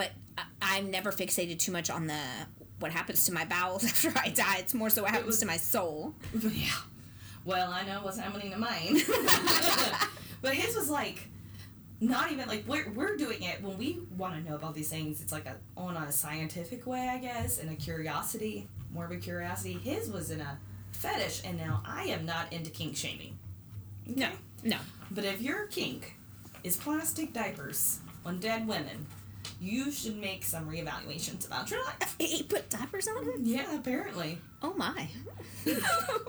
but 0.00 0.10
I, 0.38 0.44
I'm 0.78 0.90
never 0.90 1.12
fixated 1.12 1.58
too 1.58 1.72
much 1.72 1.90
on 1.90 2.06
the 2.06 2.20
what 2.78 2.90
happens 2.92 3.26
to 3.26 3.32
my 3.32 3.44
bowels 3.44 3.84
after 3.92 4.12
I 4.18 4.30
die. 4.30 4.56
It's 4.58 4.72
more 4.74 4.88
so 4.90 5.02
what 5.02 5.10
happens 5.10 5.26
was- 5.26 5.40
to 5.40 5.46
my 5.46 5.58
soul. 5.58 6.14
yeah. 6.42 6.68
Well, 7.44 7.70
I 7.72 7.82
know 7.86 8.00
what's 8.02 8.18
happening 8.18 8.50
to 8.52 8.58
mine. 8.58 9.00
but 10.42 10.54
his 10.54 10.74
was 10.76 10.88
like 10.90 11.28
not 12.00 12.32
even 12.32 12.48
like 12.48 12.64
we're, 12.66 12.90
we're 12.92 13.16
doing 13.16 13.42
it 13.42 13.62
when 13.62 13.76
we 13.76 14.00
want 14.16 14.34
to 14.34 14.40
know 14.48 14.56
about 14.56 14.74
these 14.74 14.88
things 14.88 15.20
it's 15.20 15.32
like 15.32 15.44
a 15.46 15.56
on 15.76 15.94
a 15.98 16.10
scientific 16.10 16.86
way 16.86 17.10
i 17.10 17.18
guess 17.18 17.58
and 17.58 17.70
a 17.70 17.74
curiosity 17.74 18.66
more 18.90 19.04
of 19.04 19.10
a 19.10 19.16
curiosity 19.18 19.74
his 19.74 20.10
was 20.10 20.30
in 20.30 20.40
a 20.40 20.58
fetish 20.92 21.42
and 21.44 21.58
now 21.58 21.82
i 21.84 22.04
am 22.04 22.24
not 22.24 22.50
into 22.54 22.70
kink 22.70 22.96
shaming 22.96 23.38
No, 24.06 24.30
no. 24.64 24.78
But 25.10 25.24
if 25.26 25.42
your 25.42 25.66
kink 25.66 26.16
is 26.64 26.76
plastic 26.78 27.34
diapers 27.34 27.98
on 28.24 28.38
dead 28.40 28.66
women, 28.66 29.06
you 29.60 29.90
should 29.90 30.16
make 30.20 30.44
some 30.44 30.68
reevaluations 30.68 31.46
about 31.46 31.70
your 31.70 31.82
life. 31.84 32.14
He 32.18 32.42
put 32.42 32.68
diapers 32.70 33.08
on 33.08 33.24
him. 33.24 33.40
Yeah, 33.42 33.74
apparently. 33.74 34.38
Oh 34.62 34.74
my! 34.74 35.08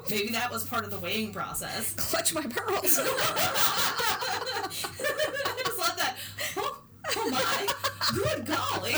Maybe 0.09 0.29
that 0.31 0.49
was 0.51 0.63
part 0.63 0.85
of 0.85 0.91
the 0.91 0.99
weighing 0.99 1.33
process. 1.33 1.93
Clutch 1.97 2.33
my 2.33 2.43
pearls. 2.43 2.99
I 3.01 4.67
just 5.65 5.79
love 5.79 5.97
that. 5.97 6.15
Oh, 6.57 6.77
oh 7.17 7.29
my. 7.29 7.67
Good 8.13 8.45
golly. 8.45 8.95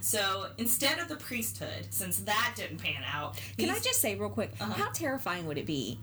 so 0.00 0.46
instead 0.58 0.98
of 0.98 1.08
the 1.08 1.16
priesthood, 1.16 1.86
since 1.90 2.18
that 2.20 2.54
didn't 2.56 2.78
pan 2.78 3.02
out, 3.12 3.38
Can 3.58 3.68
I 3.70 3.78
just 3.78 4.00
say 4.00 4.14
real 4.16 4.30
quick, 4.30 4.52
Uh-huh. 4.60 4.72
how 4.72 4.90
terrifying 4.90 5.46
would 5.46 5.58
it 5.58 5.66
be 5.66 5.98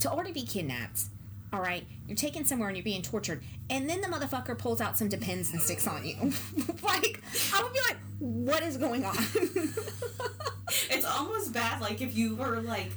to 0.00 0.10
already 0.10 0.32
be 0.32 0.44
kidnapped? 0.44 1.02
All 1.54 1.60
right, 1.60 1.86
you're 2.08 2.16
taken 2.16 2.44
somewhere 2.44 2.66
and 2.68 2.76
you're 2.76 2.82
being 2.82 3.00
tortured, 3.00 3.44
and 3.70 3.88
then 3.88 4.00
the 4.00 4.08
motherfucker 4.08 4.58
pulls 4.58 4.80
out 4.80 4.98
some 4.98 5.08
Depends 5.08 5.52
and 5.52 5.60
sticks 5.62 5.86
on 5.86 6.04
you. 6.04 6.16
like, 6.82 7.22
I 7.54 7.62
would 7.62 7.72
be 7.72 7.78
like, 7.88 7.96
what 8.18 8.62
is 8.64 8.76
going 8.76 9.04
on? 9.04 9.16
It's 10.90 11.04
almost 11.06 11.52
bad, 11.52 11.80
like 11.80 12.00
if 12.02 12.16
you 12.16 12.34
were 12.34 12.60
like, 12.60 12.90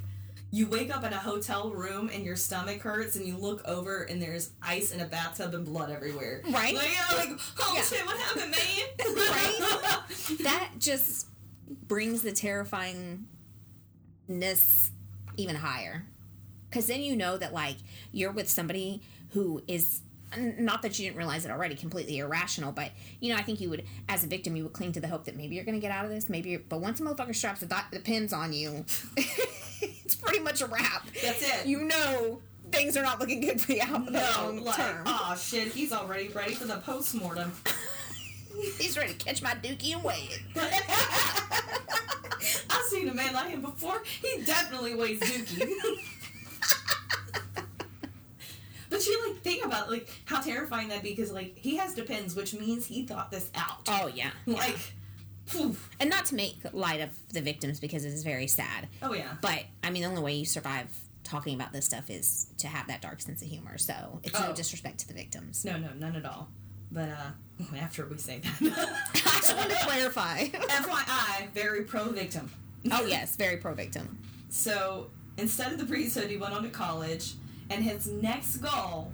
you 0.50 0.66
wake 0.68 0.90
up 0.96 1.04
in 1.04 1.14
a 1.14 1.18
hotel 1.18 1.70
room 1.70 2.10
and 2.12 2.26
your 2.26 2.36
stomach 2.36 2.82
hurts, 2.82 3.16
and 3.16 3.28
you 3.28 3.38
look 3.38 3.64
over 3.68 4.02
and 4.04 4.20
there's 4.20 4.50
ice 4.64 4.90
in 4.92 5.00
a 5.02 5.06
bathtub 5.06 5.54
and 5.54 5.64
blood 5.64 5.92
everywhere. 5.92 6.42
Right? 6.50 6.74
Like, 6.74 6.90
yeah, 6.90 7.18
like 7.18 7.40
oh 7.60 7.74
Yeah. 7.76 7.82
shit, 7.84 8.04
what 8.06 8.18
happened, 8.18 8.52
man? 8.52 8.60
Right? 9.16 9.60
that 10.44 10.72
just 10.80 11.28
brings 11.88 12.24
the 12.24 12.32
terrifyingness 12.32 13.20
even 15.36 15.56
higher. 15.56 16.08
Because 16.77 16.89
then 16.89 17.01
you 17.01 17.15
know 17.15 17.38
that, 17.38 17.53
like, 17.53 17.77
you're 18.12 18.31
with 18.31 18.48
somebody 18.48 19.01
who 19.31 19.63
is. 19.67 20.01
Not 20.38 20.84
that 20.84 21.00
you 21.00 21.05
didn't 21.05 21.17
realize 21.17 21.43
it 21.43 21.50
already, 21.51 21.74
completely 21.74 22.19
irrational, 22.19 22.72
but 22.74 22.91
you 23.19 23.34
know, 23.34 23.39
I 23.39 23.41
think 23.41 23.62
you 23.62 23.69
would, 23.72 23.84
as 24.10 24.24
a 24.25 24.27
victim, 24.27 24.55
you 24.57 24.63
would 24.63 24.74
cling 24.74 24.91
to 24.91 25.00
the 25.00 25.07
hope 25.07 25.24
that 25.24 25.38
maybe 25.38 25.55
you're 25.55 25.63
going 25.63 25.74
to 25.74 25.81
get 25.81 25.89
out 25.89 26.03
of 26.05 26.12
this. 26.12 26.29
Maybe, 26.29 26.50
you're, 26.51 26.60
but 26.67 26.81
once 26.81 27.00
a 27.00 27.03
motherfucker 27.03 27.34
straps 27.34 27.62
the, 27.62 27.65
dot- 27.65 27.86
the 27.91 28.00
pins 28.00 28.31
on 28.34 28.51
you, 28.53 28.86
it's 29.17 30.15
pretty 30.15 30.39
much 30.39 30.62
a 30.62 30.67
wrap. 30.67 31.07
That's 31.24 31.41
it. 31.41 31.65
You 31.65 31.86
know, 31.86 32.41
things 32.72 32.96
are 32.98 33.03
not 33.03 33.19
looking 33.19 33.39
good 33.41 33.60
for 33.60 33.72
you 33.72 33.81
out 33.81 34.05
the 34.05 34.12
no, 34.12 34.31
long 34.36 34.63
like, 34.65 34.75
term. 34.75 35.03
oh 35.07 35.36
shit, 35.41 35.69
he's 35.69 35.93
already 35.93 36.27
ready 36.27 36.53
for 36.53 36.65
the 36.65 36.77
postmortem. 36.77 37.53
He's 38.79 38.98
ready 38.98 39.13
to 39.13 39.17
catch 39.24 39.41
my 39.43 39.51
dookie 39.51 39.93
and 39.93 40.03
weigh 40.03 40.29
it. 40.31 40.41
I've 42.69 42.86
seen 42.89 43.07
a 43.07 43.13
man 43.13 43.34
like 43.34 43.50
him 43.50 43.62
before. 43.62 44.01
He 44.03 44.41
definitely 44.43 44.96
weighs 44.96 45.19
dookie. 45.19 46.00
but 48.90 49.06
you 49.06 49.28
like 49.28 49.42
think 49.42 49.66
about 49.66 49.90
like 49.90 50.10
how 50.26 50.42
terrifying 50.42 50.88
that'd 50.90 51.04
be 51.04 51.10
because 51.10 51.32
like 51.32 51.58
he 51.58 51.76
has 51.78 51.94
depends, 51.94 52.36
which 52.36 52.54
means 52.54 52.86
he 52.86 53.06
thought 53.06 53.32
this 53.32 53.50
out. 53.56 53.82
Oh 53.88 54.08
yeah, 54.14 54.32
Like, 54.46 54.78
phew. 55.46 55.76
and 56.00 56.10
not 56.10 56.26
to 56.26 56.36
make 56.36 56.58
light 56.74 57.02
of 57.02 57.10
the 57.34 57.42
victims 57.42 57.80
because 57.80 58.06
it 58.06 58.14
is 58.14 58.24
very 58.24 58.48
sad. 58.48 58.88
oh 59.02 59.14
yeah. 59.14 59.36
But 59.42 59.64
I 59.84 59.90
mean, 59.90 60.04
the 60.04 60.10
only 60.10 60.22
way 60.22 60.36
you 60.36 60.46
survive 60.46 60.88
talking 61.24 61.56
about 61.56 61.74
this 61.74 61.86
stuff 61.86 62.10
is 62.10 62.48
to 62.60 62.68
have 62.68 62.88
that 62.88 63.02
dark 63.02 63.20
sense 63.22 63.42
of 63.42 63.50
humor. 63.50 63.78
So 63.78 64.22
it's 64.24 64.40
no 64.40 64.48
Oh. 64.50 64.54
disrespect 64.54 65.00
to 65.00 65.08
the 65.10 65.14
victims. 65.14 65.66
No, 65.66 65.78
no, 65.78 65.90
none 65.98 66.16
at 66.16 66.26
all. 66.26 66.48
But 66.90 67.10
uh, 67.10 67.76
after 67.78 68.06
we 68.06 68.18
say 68.18 68.40
that, 68.40 68.62
I 69.16 69.20
just 69.42 69.56
want 69.58 69.70
to 69.70 69.76
clarify. 69.76 70.46
FYI, 70.46 71.50
very 71.52 71.84
pro 71.84 72.06
victim. 72.10 72.50
oh 72.94 73.06
yes, 73.06 73.36
very 73.36 73.58
pro 73.58 73.74
victim. 73.74 74.18
So 74.50 75.10
instead 75.38 75.72
of 75.72 75.77
the 75.79 75.86
priesthood, 75.86 76.29
he 76.29 76.38
went 76.38 76.53
on 76.53 76.63
to 76.63 76.70
college, 76.70 77.34
and 77.70 77.84
his 77.84 78.08
next 78.08 78.58
goal 78.58 79.12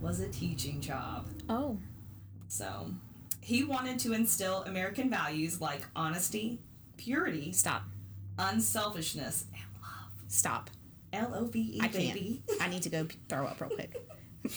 was 0.00 0.20
a 0.20 0.28
teaching 0.28 0.80
job. 0.80 1.26
Oh, 1.48 1.78
So 2.48 2.90
he 3.40 3.64
wanted 3.64 3.98
to 4.00 4.12
instill 4.12 4.62
American 4.64 5.10
values 5.10 5.60
like 5.60 5.82
honesty, 5.96 6.60
purity, 6.96 7.52
stop, 7.52 7.82
unselfishness, 8.38 9.44
and 9.52 9.62
love. 9.82 10.12
stop. 10.28 10.70
L 11.12 11.32
O 11.34 11.44
V 11.46 11.58
E, 11.60 11.80
I 11.82 11.88
can't. 11.88 12.40
I 12.60 12.68
need 12.68 12.82
to 12.82 12.90
go 12.90 13.06
throw 13.28 13.46
up 13.46 13.60
real 13.60 13.70
quick. 13.70 13.96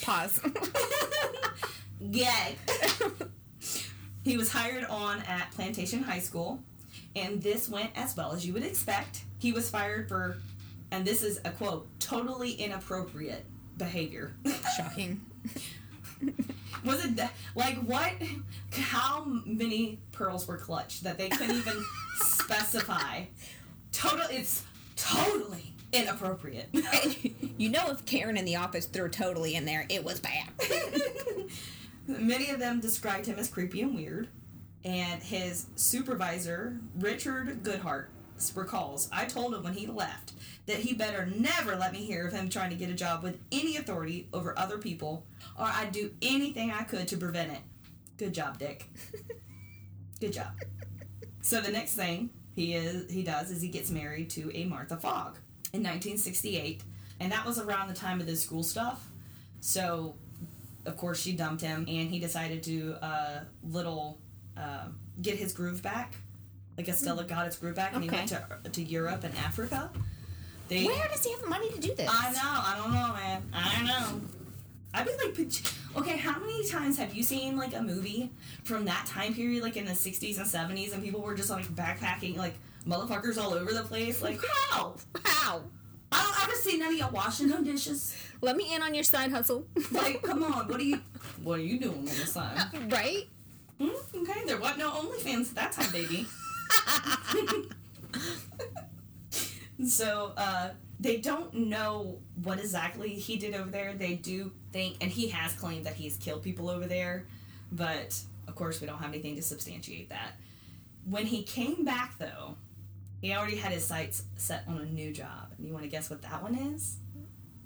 Pause. 0.02 0.40
Gag. 2.10 2.56
he 4.22 4.36
was 4.36 4.50
hired 4.52 4.84
on 4.84 5.20
at 5.22 5.50
Plantation 5.52 6.02
High 6.02 6.18
School, 6.18 6.60
and 7.16 7.40
this 7.42 7.68
went 7.68 7.90
as 7.96 8.16
well 8.16 8.32
as 8.32 8.46
you 8.46 8.52
would 8.52 8.64
expect. 8.64 9.22
He 9.38 9.52
was 9.52 9.70
fired 9.70 10.08
for, 10.08 10.36
and 10.92 11.06
this 11.06 11.22
is 11.22 11.40
a 11.44 11.50
quote, 11.50 11.88
totally 11.98 12.52
inappropriate 12.52 13.46
behavior. 13.78 14.34
Shocking. 14.76 15.22
Was 16.84 17.04
it 17.04 17.16
that, 17.16 17.32
like 17.56 17.78
what? 17.78 18.12
How 18.72 19.24
many 19.46 19.98
pearls 20.12 20.46
were 20.46 20.58
clutched 20.58 21.02
that 21.04 21.16
they 21.16 21.30
couldn't 21.30 21.56
even 21.56 21.82
specify? 22.16 23.24
Total, 23.90 24.26
it's 24.30 24.64
totally 24.94 25.72
inappropriate. 25.94 26.68
you 27.58 27.70
know, 27.70 27.88
if 27.88 28.04
Karen 28.04 28.36
in 28.36 28.44
the 28.44 28.56
office 28.56 28.84
threw 28.84 29.08
totally 29.08 29.54
in 29.54 29.64
there, 29.64 29.86
it 29.88 30.04
was 30.04 30.20
bad. 30.20 30.48
Many 32.06 32.50
of 32.50 32.58
them 32.58 32.80
described 32.80 33.26
him 33.26 33.38
as 33.38 33.48
creepy 33.48 33.80
and 33.80 33.94
weird, 33.94 34.28
and 34.84 35.22
his 35.22 35.66
supervisor, 35.76 36.78
Richard 36.98 37.62
Goodhart, 37.62 38.06
recalls, 38.54 39.08
I 39.12 39.24
told 39.24 39.54
him 39.54 39.62
when 39.62 39.74
he 39.74 39.86
left 39.86 40.32
that 40.66 40.76
he 40.76 40.94
better 40.94 41.26
never 41.26 41.76
let 41.76 41.92
me 41.92 41.98
hear 41.98 42.26
of 42.26 42.32
him 42.32 42.48
trying 42.48 42.70
to 42.70 42.76
get 42.76 42.88
a 42.88 42.94
job 42.94 43.22
with 43.22 43.38
any 43.50 43.76
authority 43.76 44.28
over 44.32 44.58
other 44.58 44.78
people, 44.78 45.24
or 45.58 45.66
I'd 45.66 45.92
do 45.92 46.12
anything 46.22 46.70
I 46.70 46.82
could 46.82 47.08
to 47.08 47.16
prevent 47.16 47.52
it. 47.52 47.60
Good 48.16 48.34
job, 48.34 48.58
Dick. 48.58 48.88
Good 50.20 50.32
job. 50.32 50.52
So 51.40 51.60
the 51.60 51.72
next 51.72 51.94
thing 51.94 52.30
he 52.54 52.74
is 52.74 53.10
he 53.10 53.22
does 53.22 53.50
is 53.50 53.60
he 53.60 53.68
gets 53.68 53.90
married 53.90 54.30
to 54.30 54.50
a 54.56 54.64
Martha 54.64 54.96
Fogg 54.96 55.38
in 55.72 55.80
1968, 55.80 56.82
and 57.18 57.32
that 57.32 57.44
was 57.44 57.58
around 57.58 57.88
the 57.88 57.94
time 57.94 58.20
of 58.20 58.26
the 58.26 58.36
school 58.36 58.62
stuff. 58.62 59.08
So, 59.60 60.14
of 60.86 60.96
course, 60.96 61.20
she 61.20 61.32
dumped 61.32 61.62
him, 61.62 61.86
and 61.88 62.10
he 62.10 62.18
decided 62.18 62.62
to 62.64 62.96
uh, 63.02 63.40
little 63.64 64.18
uh, 64.56 64.86
get 65.20 65.36
his 65.36 65.52
groove 65.52 65.82
back. 65.82 66.16
Like 66.76 66.88
Estella 66.88 67.24
got 67.24 67.46
its 67.46 67.56
groove 67.56 67.76
back, 67.76 67.94
and 67.94 68.02
Okay. 68.04 68.10
he 68.10 68.16
went 68.16 68.28
to 68.64 68.70
to 68.70 68.82
Europe 68.82 69.24
and 69.24 69.36
Africa. 69.36 69.90
They, 70.68 70.84
Where 70.86 71.08
does 71.08 71.24
he 71.24 71.32
have 71.32 71.42
the 71.42 71.48
money 71.48 71.70
to 71.70 71.78
do 71.80 71.94
this? 71.94 72.08
I 72.10 72.32
know. 72.32 72.38
I 72.42 72.74
don't 72.78 72.92
know, 72.92 73.12
man. 73.12 73.42
I 73.52 73.74
don't 73.76 73.86
know. 73.86 74.20
I'd 74.94 75.06
be 75.06 75.12
like, 75.12 75.62
okay, 75.96 76.16
how 76.18 76.38
many 76.38 76.66
times 76.66 76.96
have 76.98 77.14
you 77.14 77.22
seen 77.22 77.56
like 77.56 77.74
a 77.74 77.82
movie 77.82 78.30
from 78.64 78.84
that 78.86 79.04
time 79.06 79.34
period, 79.34 79.62
like 79.62 79.76
in 79.76 79.84
the 79.84 79.92
'60s 79.92 80.38
and 80.38 80.46
'70s, 80.46 80.92
and 80.94 81.02
people 81.02 81.20
were 81.20 81.34
just 81.34 81.50
like 81.50 81.66
backpacking, 81.74 82.36
like 82.36 82.54
motherfuckers 82.86 83.36
all 83.38 83.52
over 83.54 83.72
the 83.72 83.82
place? 83.82 84.22
Like, 84.22 84.40
how? 84.70 84.94
How? 85.24 85.62
I 86.10 86.22
don't 86.22 86.42
ever 86.44 86.56
see 86.56 86.76
none 86.78 86.92
of 86.92 86.98
y'all 86.98 87.10
washing 87.10 87.48
no 87.48 87.62
dishes. 87.62 88.14
Let 88.42 88.56
me 88.56 88.74
in 88.74 88.82
on 88.82 88.94
your 88.94 89.04
side 89.04 89.30
hustle. 89.30 89.66
Like, 89.90 90.22
come 90.22 90.42
on, 90.52 90.68
what 90.68 90.78
are 90.78 90.84
you, 90.84 91.00
what 91.42 91.58
are 91.58 91.62
you 91.62 91.78
doing 91.78 91.98
on 92.00 92.04
the 92.04 92.10
side? 92.26 92.66
right? 92.92 93.26
Hmm, 93.78 93.88
okay, 94.16 94.44
there 94.46 94.58
wasn't 94.58 94.80
no 94.80 94.90
OnlyFans 94.90 95.48
at 95.50 95.54
that 95.54 95.72
time, 95.72 95.90
baby. 95.90 96.26
so 99.86 100.32
uh, 100.36 100.70
they 101.00 101.16
don't 101.18 101.52
know 101.54 102.18
what 102.42 102.58
exactly 102.58 103.10
he 103.10 103.36
did 103.36 103.54
over 103.54 103.70
there. 103.70 103.94
They 103.94 104.14
do 104.14 104.52
think, 104.72 104.96
and 105.00 105.10
he 105.10 105.28
has 105.28 105.52
claimed 105.54 105.86
that 105.86 105.94
he's 105.94 106.16
killed 106.16 106.42
people 106.42 106.68
over 106.70 106.86
there, 106.86 107.26
but 107.70 108.18
of 108.48 108.54
course 108.54 108.80
we 108.80 108.86
don't 108.86 108.98
have 108.98 109.12
anything 109.12 109.36
to 109.36 109.42
substantiate 109.42 110.10
that. 110.10 110.32
When 111.04 111.26
he 111.26 111.42
came 111.42 111.84
back, 111.84 112.18
though, 112.18 112.56
he 113.20 113.32
already 113.34 113.56
had 113.56 113.72
his 113.72 113.86
sights 113.86 114.24
set 114.36 114.64
on 114.68 114.78
a 114.78 114.84
new 114.84 115.12
job. 115.12 115.52
And 115.56 115.66
you 115.66 115.72
want 115.72 115.84
to 115.84 115.90
guess 115.90 116.10
what 116.10 116.22
that 116.22 116.42
one 116.42 116.54
is? 116.54 116.96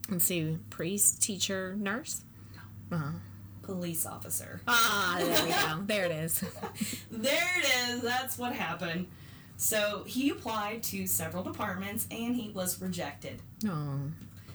Let's 0.09 0.25
see. 0.25 0.59
Priest, 0.71 1.23
teacher, 1.23 1.75
nurse? 1.79 2.23
Uh-huh. 2.93 3.19
Police 3.67 4.07
officer. 4.07 4.61
Ah, 4.69 5.17
there 5.19 5.45
we 5.45 5.51
go. 5.51 5.83
There 5.87 6.05
it 6.05 6.13
is. 6.13 6.41
There 7.11 7.49
it 7.59 7.91
is. 7.91 8.01
That's 8.01 8.39
what 8.39 8.53
happened. 8.53 9.09
So 9.57 10.05
he 10.07 10.31
applied 10.31 10.83
to 10.85 11.07
several 11.07 11.43
departments 11.43 12.07
and 12.11 12.37
he 12.37 12.51
was 12.51 12.81
rejected. 12.81 13.43
Oh. 13.67 14.01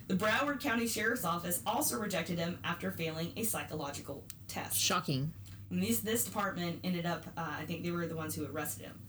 The 0.07 0.15
Broward 0.15 0.61
County 0.61 0.87
Sheriff's 0.87 1.25
Office 1.25 1.61
also 1.65 1.99
rejected 1.99 2.39
him 2.39 2.59
after 2.63 2.91
failing 2.91 3.33
a 3.35 3.43
psychological 3.43 4.23
test. 4.47 4.77
Shocking. 4.77 5.33
And 5.69 5.83
these, 5.83 6.01
this 6.01 6.23
department 6.23 6.79
ended 6.83 7.05
up, 7.05 7.25
uh, 7.37 7.55
I 7.59 7.65
think 7.65 7.83
they 7.83 7.91
were 7.91 8.07
the 8.07 8.15
ones 8.15 8.35
who 8.35 8.45
arrested 8.45 8.85
him. 8.85 8.99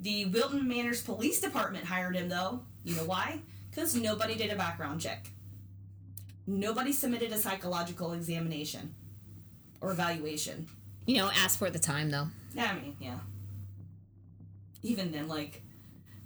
The 0.00 0.26
Wilton 0.26 0.68
Manors 0.68 1.02
Police 1.02 1.40
Department 1.40 1.84
hired 1.84 2.16
him, 2.16 2.28
though. 2.28 2.62
You 2.84 2.96
know 2.96 3.04
why? 3.04 3.40
Because 3.70 3.94
nobody 3.94 4.34
did 4.34 4.50
a 4.50 4.56
background 4.56 5.00
check. 5.00 5.30
Nobody 6.46 6.92
submitted 6.92 7.32
a 7.32 7.36
psychological 7.36 8.12
examination 8.12 8.94
or 9.80 9.90
evaluation. 9.90 10.66
You 11.06 11.16
know, 11.16 11.30
ask 11.34 11.58
for 11.58 11.70
the 11.70 11.78
time, 11.78 12.10
though. 12.10 12.28
Yeah, 12.54 12.70
I 12.72 12.74
mean, 12.74 12.96
yeah. 13.00 13.18
Even 14.82 15.10
then, 15.12 15.28
like, 15.28 15.62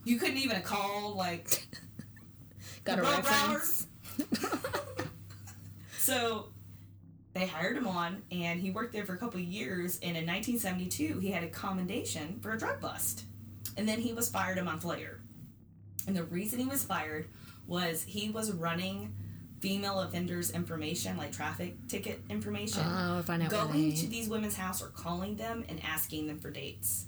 you 0.04 0.18
couldn't 0.18 0.38
even 0.38 0.60
call 0.62 1.14
like, 1.14 1.66
Got 2.84 2.98
a 2.98 3.02
reference? 3.02 3.86
so 5.98 6.46
they 7.32 7.46
hired 7.46 7.76
him 7.76 7.86
on, 7.86 8.22
and 8.30 8.60
he 8.60 8.70
worked 8.70 8.92
there 8.92 9.06
for 9.06 9.14
a 9.14 9.18
couple 9.18 9.40
of 9.40 9.46
years. 9.46 9.98
And 10.02 10.16
in 10.16 10.26
1972, 10.26 11.20
he 11.20 11.30
had 11.30 11.44
a 11.44 11.48
commendation 11.48 12.40
for 12.40 12.52
a 12.52 12.58
drug 12.58 12.80
bust. 12.80 13.24
And 13.76 13.88
then 13.88 14.00
he 14.00 14.12
was 14.12 14.28
fired 14.28 14.58
a 14.58 14.64
month 14.64 14.84
later. 14.84 15.20
And 16.06 16.16
the 16.16 16.24
reason 16.24 16.58
he 16.58 16.66
was 16.66 16.82
fired 16.82 17.28
was 17.66 18.02
he 18.02 18.30
was 18.30 18.50
running 18.50 19.14
female 19.62 20.00
offenders 20.00 20.50
information, 20.50 21.16
like 21.16 21.30
traffic 21.32 21.76
ticket 21.86 22.20
information, 22.28 22.82
Oh, 22.84 23.22
find 23.22 23.42
out 23.44 23.50
going 23.50 23.90
why. 23.90 23.96
to 23.96 24.06
these 24.08 24.28
women's 24.28 24.56
house 24.56 24.82
or 24.82 24.88
calling 24.88 25.36
them 25.36 25.64
and 25.68 25.80
asking 25.84 26.26
them 26.26 26.38
for 26.40 26.50
dates. 26.50 27.06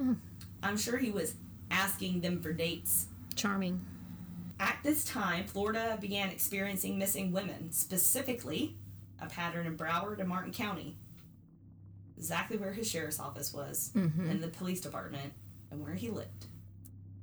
Hmm. 0.00 0.14
I'm 0.62 0.76
sure 0.76 0.96
he 0.98 1.10
was 1.10 1.34
asking 1.70 2.20
them 2.20 2.40
for 2.40 2.52
dates. 2.52 3.08
Charming. 3.34 3.84
At 4.60 4.78
this 4.82 5.04
time, 5.04 5.44
Florida 5.46 5.98
began 6.00 6.30
experiencing 6.30 6.96
missing 6.96 7.32
women, 7.32 7.72
specifically 7.72 8.76
a 9.20 9.26
pattern 9.26 9.66
in 9.66 9.76
Broward 9.76 10.20
and 10.20 10.28
Martin 10.28 10.52
County. 10.52 10.96
Exactly 12.16 12.56
where 12.56 12.72
his 12.72 12.88
sheriff's 12.88 13.20
office 13.20 13.52
was, 13.52 13.90
Mm-hmm. 13.94 14.30
and 14.30 14.42
the 14.42 14.48
police 14.48 14.80
department, 14.80 15.32
and 15.70 15.82
where 15.82 15.94
he 15.94 16.08
lived. 16.08 16.46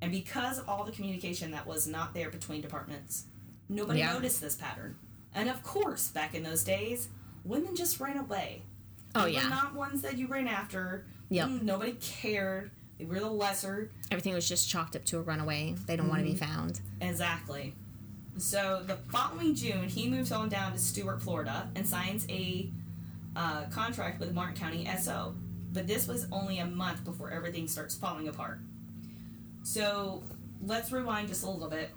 And 0.02 0.12
because 0.12 0.60
of 0.60 0.68
all 0.68 0.84
the 0.84 0.92
communication 0.92 1.52
that 1.52 1.66
was 1.66 1.88
not 1.88 2.14
there 2.14 2.30
between 2.30 2.62
departments, 2.62 3.26
nobody 3.74 4.00
Yeah. 4.00 4.14
noticed 4.14 4.42
this 4.42 4.56
pattern. 4.56 4.96
And 5.34 5.50
of 5.50 5.64
course, 5.64 6.10
back 6.10 6.34
in 6.36 6.44
those 6.44 6.64
days, 6.64 7.10
women 7.44 7.76
just 7.76 8.00
ran 8.00 8.18
away. 8.18 8.64
Oh, 9.16 9.24
They 9.26 9.32
yeah. 9.34 9.48
not 9.50 9.74
ones 9.76 10.02
that 10.02 10.18
you 10.18 10.28
ran 10.28 10.48
after. 10.48 11.06
Yep. 11.30 11.48
Mm, 11.50 11.62
Nobody 11.64 11.94
cared. 11.94 12.72
They 12.98 13.06
were 13.06 13.20
the 13.20 13.30
lesser. 13.30 13.92
Everything 14.12 14.34
was 14.34 14.48
just 14.48 14.70
chalked 14.70 14.96
up 14.96 15.04
to 15.06 15.18
a 15.18 15.22
runaway. 15.22 15.76
They 15.88 15.96
don't 15.96 16.08
want 16.10 16.24
to 16.24 16.30
be 16.32 16.36
found. 16.38 16.80
Exactly. 17.02 17.74
So 18.38 18.84
the 18.86 18.96
following 19.12 19.56
June, 19.56 19.88
he 19.90 20.08
moves 20.10 20.32
on 20.32 20.50
down 20.50 20.74
to 20.74 20.80
Stuart, 20.80 21.22
Florida, 21.22 21.70
and 21.76 21.86
signs 21.88 22.26
a 22.30 22.70
uh, 23.36 23.64
contract 23.72 24.20
with 24.20 24.34
Martin 24.34 24.56
County 24.56 24.88
SO. 25.00 25.36
But 25.72 25.88
this 25.88 26.08
was 26.08 26.28
only 26.32 26.60
a 26.60 26.66
month 26.68 27.04
before 27.04 27.32
everything 27.32 27.68
starts 27.68 27.96
falling 27.96 28.28
apart. 28.28 28.60
So 29.64 30.24
let's 30.62 30.92
rewind 30.92 31.28
just 31.30 31.44
a 31.44 31.50
little 31.50 31.70
bit. 31.70 31.90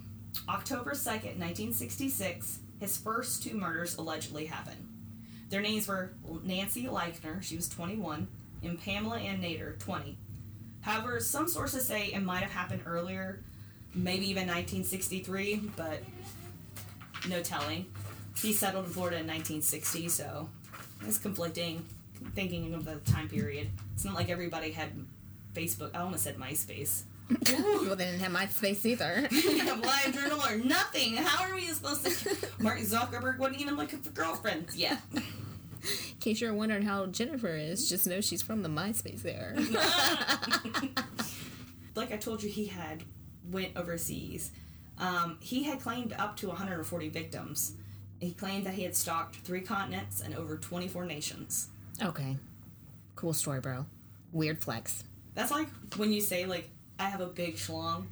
October 0.49 0.92
2nd, 0.92 1.38
1966, 1.38 2.61
his 2.81 2.99
first 2.99 3.42
two 3.42 3.57
murders 3.57 3.96
allegedly 3.96 4.46
happened. 4.46 4.88
Their 5.49 5.61
names 5.61 5.87
were 5.88 6.12
Nancy 6.42 6.85
Leichner, 6.85 7.42
she 7.42 7.57
was 7.57 7.68
21, 7.68 8.27
and 8.62 8.81
Pamela 8.81 9.18
Ann 9.18 9.40
Nader, 9.40 9.79
20. 9.79 10.16
However, 10.81 11.20
some 11.20 11.49
sources 11.49 11.87
say 11.87 12.07
it 12.07 12.22
might 12.22 12.42
have 12.42 12.53
happened 12.53 12.83
earlier, 12.87 13.42
maybe 13.94 14.29
even 14.29 14.46
1963, 14.46 15.70
but 15.77 16.01
no 17.29 17.42
telling. 17.42 17.87
He 18.37 18.53
settled 18.53 18.87
in 18.87 18.92
Florida 18.92 19.16
in 19.16 19.27
1960, 19.27 20.09
so 20.09 20.49
it's 21.03 21.18
conflicting 21.18 21.85
thinking 22.35 22.75
of 22.75 22.85
the 22.85 22.96
time 23.11 23.29
period. 23.29 23.68
It's 23.94 24.05
not 24.05 24.14
like 24.14 24.31
everybody 24.31 24.72
had 24.72 24.90
Facebook. 25.55 25.94
I 25.94 26.01
almost 26.01 26.25
said 26.25 26.37
MySpace. 26.37 27.03
Well, 27.31 27.97
they 27.97 28.05
didn't 28.05 28.21
have 28.21 28.33
my 28.33 28.47
space 28.47 28.85
either. 28.87 29.29
Live 29.33 30.15
journal 30.15 30.41
or 30.49 30.57
nothing. 30.59 31.17
How 31.17 31.45
are 31.45 31.55
we 31.55 31.67
supposed 31.67 32.05
to? 32.07 32.37
Mark 32.62 32.79
Zuckerberg 32.81 33.39
wasn't 33.39 33.61
even 33.61 33.77
looking 33.77 33.99
for 34.01 34.11
girlfriends 34.11 34.77
yet. 34.77 35.01
In 35.15 35.23
case 36.21 36.41
you're 36.41 36.55
wondering 36.55 36.83
how 36.83 37.07
Jennifer 37.07 37.55
is, 37.55 37.89
just 37.89 38.07
know 38.07 38.21
she's 38.21 38.43
from 38.43 38.62
the 38.62 38.69
MySpace 38.69 39.23
there. 39.23 39.55
like 41.95 42.12
I 42.12 42.17
told 42.17 42.43
you, 42.43 42.49
he 42.51 42.67
had 42.67 43.05
went 43.51 43.77
overseas. 43.77 44.51
Um, 44.99 45.37
he 45.41 45.62
had 45.65 45.81
claimed 45.81 46.12
up 46.19 46.37
to 46.39 46.49
140 46.49 47.09
victims. 47.11 47.73
He 48.21 48.33
claimed 48.33 48.67
that 48.67 48.75
he 48.75 48.83
had 48.83 48.97
stalked 48.97 49.37
three 49.37 49.61
continents 49.61 50.21
and 50.23 50.35
over 50.35 50.57
24 50.57 51.05
nations. 51.05 51.69
okay. 52.03 52.37
Cool 53.15 53.33
story, 53.33 53.61
bro. 53.61 53.87
Weird 54.33 54.62
flex. 54.62 55.03
That's 55.35 55.51
like 55.51 55.69
when 55.97 56.12
you 56.12 56.21
say 56.21 56.45
like 56.45 56.69
I 56.99 57.05
have 57.09 57.21
a 57.21 57.27
big 57.27 57.57
schlong. 57.57 58.05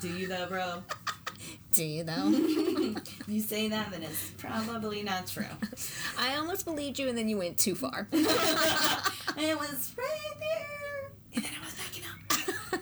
Do 0.00 0.08
you 0.08 0.28
though, 0.28 0.46
bro? 0.46 0.82
Do 1.72 1.84
you 1.84 2.04
though? 2.04 2.94
You 3.28 3.42
say 3.42 3.68
that, 3.68 3.90
then 3.90 4.02
it's 4.02 4.30
probably 4.38 5.02
not 5.02 5.26
true. 5.26 5.44
I 6.18 6.36
almost 6.36 6.64
believed 6.64 6.98
you, 6.98 7.08
and 7.08 7.18
then 7.18 7.28
you 7.28 7.36
went 7.36 7.58
too 7.58 7.74
far. 7.74 8.08
it 8.10 9.58
was 9.58 9.92
right 9.98 10.34
there, 10.40 11.10
and 11.34 11.44
then 11.44 11.50
I 11.60 11.64
was 11.64 11.74
backing 11.74 12.04
up. 12.72 12.80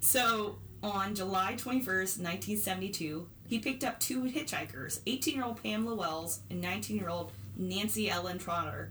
so 0.00 0.58
on 0.82 1.14
July 1.14 1.54
21st, 1.56 2.18
1972, 2.18 3.28
he 3.48 3.58
picked 3.60 3.84
up 3.84 4.00
two 4.00 4.22
hitchhikers 4.24 5.00
18 5.06 5.34
year 5.36 5.44
old 5.44 5.62
Pamela 5.62 5.94
Wells 5.94 6.40
and 6.50 6.60
19 6.60 6.96
year 6.96 7.08
old 7.08 7.30
Nancy 7.56 8.10
Ellen 8.10 8.38
Trotter, 8.38 8.90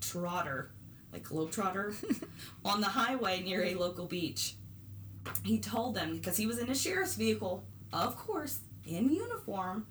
Trotter, 0.00 0.70
like 1.16 1.24
Globetrotter, 1.24 1.94
on 2.64 2.80
the 2.80 2.88
highway 2.88 3.40
near 3.42 3.64
a 3.64 3.74
local 3.74 4.06
beach. 4.06 4.54
He 5.42 5.58
told 5.58 5.94
them, 5.94 6.14
because 6.14 6.36
he 6.36 6.46
was 6.46 6.58
in 6.58 6.68
a 6.68 6.74
sheriff's 6.74 7.14
vehicle, 7.14 7.64
of 7.92 8.16
course, 8.16 8.60
in 8.86 9.10
uniform, 9.10 9.86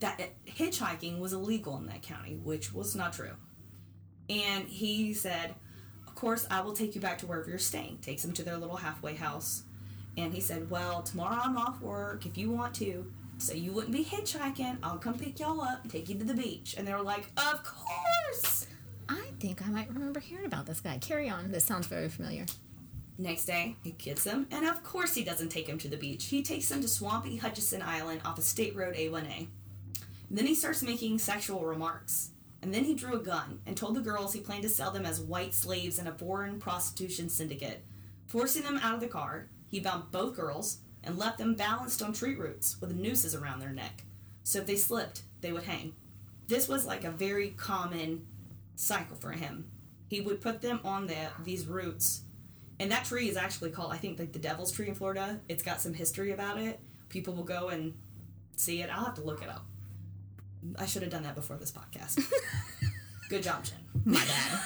that 0.00 0.20
hitchhiking 0.46 1.18
was 1.18 1.32
illegal 1.32 1.76
in 1.76 1.86
that 1.86 2.02
county, 2.02 2.38
which 2.42 2.72
was 2.72 2.94
not 2.94 3.12
true. 3.12 3.32
And 4.30 4.66
he 4.68 5.12
said, 5.12 5.54
Of 6.06 6.14
course, 6.14 6.46
I 6.50 6.60
will 6.60 6.74
take 6.74 6.94
you 6.94 7.00
back 7.00 7.18
to 7.18 7.26
wherever 7.26 7.50
you're 7.50 7.58
staying. 7.58 7.98
Takes 8.00 8.22
them 8.22 8.32
to 8.34 8.44
their 8.44 8.56
little 8.56 8.76
halfway 8.76 9.16
house. 9.16 9.64
And 10.16 10.32
he 10.32 10.40
said, 10.40 10.70
Well, 10.70 11.02
tomorrow 11.02 11.40
I'm 11.42 11.56
off 11.56 11.80
work. 11.80 12.24
If 12.24 12.38
you 12.38 12.50
want 12.50 12.74
to, 12.76 13.10
so 13.38 13.54
you 13.54 13.72
wouldn't 13.72 13.92
be 13.92 14.04
hitchhiking, 14.04 14.78
I'll 14.82 14.98
come 14.98 15.18
pick 15.18 15.40
y'all 15.40 15.60
up 15.60 15.82
and 15.82 15.90
take 15.90 16.08
you 16.08 16.16
to 16.18 16.24
the 16.24 16.34
beach. 16.34 16.76
And 16.78 16.86
they 16.86 16.92
were 16.94 17.02
like, 17.02 17.26
Of 17.36 17.64
course! 17.64 18.66
Think 19.40 19.64
I 19.64 19.70
might 19.70 19.88
remember 19.88 20.18
hearing 20.18 20.46
about 20.46 20.66
this 20.66 20.80
guy. 20.80 20.98
Carry 20.98 21.28
on. 21.28 21.52
This 21.52 21.64
sounds 21.64 21.86
very 21.86 22.08
familiar. 22.08 22.44
Next 23.18 23.46
day, 23.46 23.76
he 23.82 23.92
gets 23.92 24.24
them, 24.24 24.46
and 24.50 24.64
of 24.66 24.82
course 24.82 25.14
he 25.14 25.24
doesn't 25.24 25.48
take 25.48 25.66
them 25.66 25.78
to 25.78 25.88
the 25.88 25.96
beach. 25.96 26.26
He 26.26 26.42
takes 26.42 26.68
them 26.68 26.80
to 26.82 26.88
swampy 26.88 27.36
Hutchinson 27.36 27.82
Island 27.82 28.20
off 28.24 28.38
of 28.38 28.44
State 28.44 28.76
Road 28.76 28.94
A1A. 28.94 29.48
Then 30.30 30.46
he 30.46 30.54
starts 30.54 30.82
making 30.82 31.18
sexual 31.18 31.64
remarks. 31.64 32.30
And 32.60 32.74
then 32.74 32.84
he 32.84 32.94
drew 32.94 33.14
a 33.14 33.22
gun 33.22 33.60
and 33.66 33.76
told 33.76 33.94
the 33.94 34.00
girls 34.00 34.32
he 34.32 34.40
planned 34.40 34.64
to 34.64 34.68
sell 34.68 34.90
them 34.90 35.06
as 35.06 35.20
white 35.20 35.54
slaves 35.54 35.98
in 35.98 36.08
a 36.08 36.12
foreign 36.12 36.58
prostitution 36.58 37.28
syndicate. 37.28 37.84
Forcing 38.26 38.64
them 38.64 38.78
out 38.82 38.94
of 38.94 39.00
the 39.00 39.06
car, 39.06 39.48
he 39.68 39.78
bound 39.78 40.10
both 40.10 40.34
girls 40.34 40.78
and 41.04 41.16
left 41.16 41.38
them 41.38 41.54
balanced 41.54 42.02
on 42.02 42.12
tree 42.12 42.34
roots 42.34 42.80
with 42.80 42.96
nooses 42.96 43.34
around 43.34 43.60
their 43.60 43.70
neck. 43.70 44.02
So 44.42 44.58
if 44.58 44.66
they 44.66 44.76
slipped, 44.76 45.22
they 45.40 45.52
would 45.52 45.62
hang. 45.62 45.92
This 46.48 46.68
was 46.68 46.84
like 46.84 47.04
a 47.04 47.10
very 47.10 47.50
common 47.50 48.26
cycle 48.78 49.16
for 49.16 49.32
him. 49.32 49.66
He 50.08 50.20
would 50.20 50.40
put 50.40 50.62
them 50.62 50.80
on 50.84 51.06
the, 51.06 51.16
these 51.44 51.66
roots. 51.66 52.22
And 52.80 52.90
that 52.92 53.04
tree 53.04 53.28
is 53.28 53.36
actually 53.36 53.70
called, 53.70 53.92
I 53.92 53.96
think, 53.96 54.18
like 54.18 54.32
the 54.32 54.38
Devil's 54.38 54.72
Tree 54.72 54.88
in 54.88 54.94
Florida. 54.94 55.40
It's 55.48 55.62
got 55.62 55.80
some 55.80 55.92
history 55.92 56.30
about 56.30 56.58
it. 56.58 56.80
People 57.08 57.34
will 57.34 57.44
go 57.44 57.68
and 57.68 57.94
see 58.56 58.80
it. 58.80 58.88
I'll 58.90 59.04
have 59.04 59.14
to 59.14 59.22
look 59.22 59.42
it 59.42 59.48
up. 59.48 59.66
I 60.78 60.86
should 60.86 61.02
have 61.02 61.10
done 61.10 61.24
that 61.24 61.34
before 61.34 61.56
this 61.56 61.72
podcast. 61.72 62.24
Good 63.28 63.42
job, 63.42 63.64
Jen. 63.64 63.78
My 64.04 64.24
bad. 64.24 64.60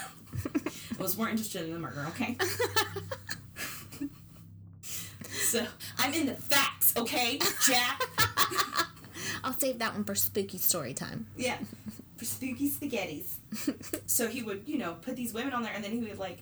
I 0.98 1.03
was 1.03 1.16
more 1.16 1.29
interested 1.29 1.62
in 1.64 1.72
the 1.72 1.79
murder, 1.79 2.05
okay? 2.11 2.37
so, 4.83 5.66
I'm 5.98 6.12
in 6.14 6.27
the 6.27 6.35
facts, 6.35 6.94
okay, 6.96 7.38
Jack? 7.66 8.03
I'll 9.44 9.53
save 9.55 9.79
that 9.81 9.94
one 9.94 10.05
for 10.05 10.14
spooky 10.14 10.59
story 10.59 10.94
time. 10.94 11.27
Yeah, 11.37 11.59
for 12.22 12.26
spooky 12.26 12.70
spaghettis. 12.70 14.02
so 14.06 14.28
he 14.28 14.42
would, 14.42 14.62
you 14.66 14.78
know, 14.78 14.94
put 15.00 15.16
these 15.16 15.35
women 15.35 15.52
on 15.52 15.62
there, 15.62 15.72
and 15.74 15.82
then 15.82 15.90
he 15.90 15.98
would 15.98 16.18
like 16.18 16.38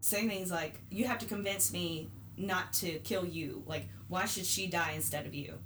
say 0.00 0.26
things 0.26 0.50
like, 0.50 0.80
"You 0.90 1.06
have 1.06 1.18
to 1.18 1.26
convince 1.26 1.72
me 1.72 2.08
not 2.36 2.72
to 2.74 2.98
kill 3.00 3.26
you. 3.26 3.62
Like, 3.66 3.88
why 4.08 4.24
should 4.24 4.46
she 4.46 4.66
die 4.66 4.92
instead 4.94 5.26
of 5.26 5.34
you? 5.34 5.58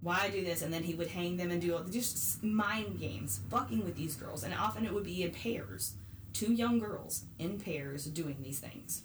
Why 0.00 0.28
do 0.30 0.44
this?" 0.44 0.62
And 0.62 0.72
then 0.72 0.84
he 0.84 0.94
would 0.94 1.08
hang 1.08 1.36
them 1.36 1.50
and 1.50 1.60
do 1.60 1.74
all, 1.74 1.84
just 1.84 2.42
mind 2.42 3.00
games, 3.00 3.40
fucking 3.50 3.84
with 3.84 3.96
these 3.96 4.14
girls, 4.14 4.44
and 4.44 4.54
often 4.54 4.84
it 4.84 4.94
would 4.94 5.04
be 5.04 5.22
in 5.22 5.32
pairs, 5.32 5.94
two 6.32 6.52
young 6.52 6.78
girls 6.78 7.24
in 7.38 7.58
pairs 7.58 8.04
doing 8.04 8.36
these 8.42 8.60
things. 8.60 9.02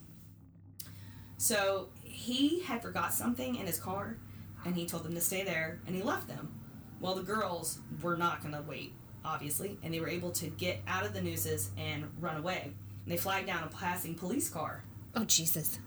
So 1.37 1.87
he 2.03 2.61
had 2.61 2.81
forgot 2.81 3.13
something 3.13 3.55
in 3.55 3.65
his 3.65 3.79
car, 3.79 4.17
and 4.65 4.75
he 4.75 4.85
told 4.85 5.03
them 5.03 5.15
to 5.15 5.21
stay 5.21 5.43
there, 5.43 5.79
and 5.87 5.95
he 5.95 6.03
left 6.03 6.27
them. 6.27 6.53
Well, 6.99 7.15
the 7.15 7.23
girls 7.23 7.79
were 8.01 8.17
not 8.17 8.41
going 8.41 8.53
to 8.53 8.61
wait, 8.61 8.91
obviously, 9.23 9.77
and 9.83 9.93
they 9.93 9.99
were 9.99 10.09
able 10.09 10.31
to 10.31 10.47
get 10.47 10.81
out 10.87 11.05
of 11.05 11.13
the 11.13 11.21
nooses 11.21 11.71
and 11.77 12.09
run 12.19 12.37
away. 12.37 12.71
And 13.03 13.11
they 13.11 13.17
flagged 13.17 13.47
down 13.47 13.63
a 13.63 13.67
passing 13.67 14.15
police 14.15 14.49
car. 14.49 14.83
Oh, 15.15 15.25
Jesus. 15.25 15.79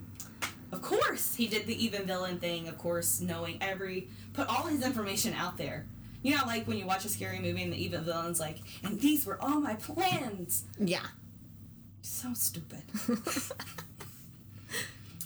Of 0.72 0.80
course, 0.80 1.34
he 1.34 1.46
did 1.46 1.66
the 1.66 1.84
even 1.84 2.06
villain 2.06 2.38
thing, 2.38 2.66
of 2.68 2.78
course, 2.78 3.20
knowing 3.20 3.58
every, 3.60 4.08
put 4.32 4.48
all 4.48 4.66
his 4.66 4.84
information 4.84 5.34
out 5.34 5.58
there. 5.58 5.86
You 6.22 6.36
know, 6.36 6.44
like 6.46 6.66
when 6.66 6.78
you 6.78 6.86
watch 6.86 7.04
a 7.04 7.08
scary 7.08 7.40
movie 7.40 7.62
and 7.62 7.72
the 7.72 7.76
evil 7.76 8.00
villain's 8.00 8.40
like, 8.40 8.58
and 8.82 8.98
these 8.98 9.26
were 9.26 9.42
all 9.42 9.60
my 9.60 9.74
plans. 9.74 10.64
Yeah. 10.78 11.04
So 12.00 12.32
stupid. 12.32 12.82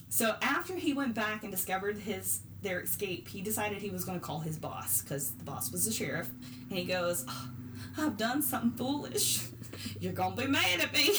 so 0.08 0.36
after 0.42 0.74
he 0.74 0.92
went 0.92 1.14
back 1.14 1.42
and 1.42 1.52
discovered 1.52 1.98
his 1.98 2.40
their 2.62 2.80
escape, 2.80 3.28
he 3.28 3.42
decided 3.42 3.78
he 3.78 3.90
was 3.90 4.04
going 4.04 4.18
to 4.18 4.24
call 4.24 4.40
his 4.40 4.58
boss 4.58 5.02
because 5.02 5.32
the 5.32 5.44
boss 5.44 5.70
was 5.70 5.84
the 5.84 5.92
sheriff, 5.92 6.28
and 6.68 6.78
he 6.78 6.84
goes, 6.84 7.24
"Oh, 7.28 7.48
"I've 7.98 8.16
done 8.16 8.42
something 8.42 8.72
foolish. 8.72 9.42
You're 10.00 10.12
going 10.12 10.36
to 10.36 10.42
be 10.42 10.48
mad 10.48 10.80
at 10.80 10.92
me." 10.92 11.10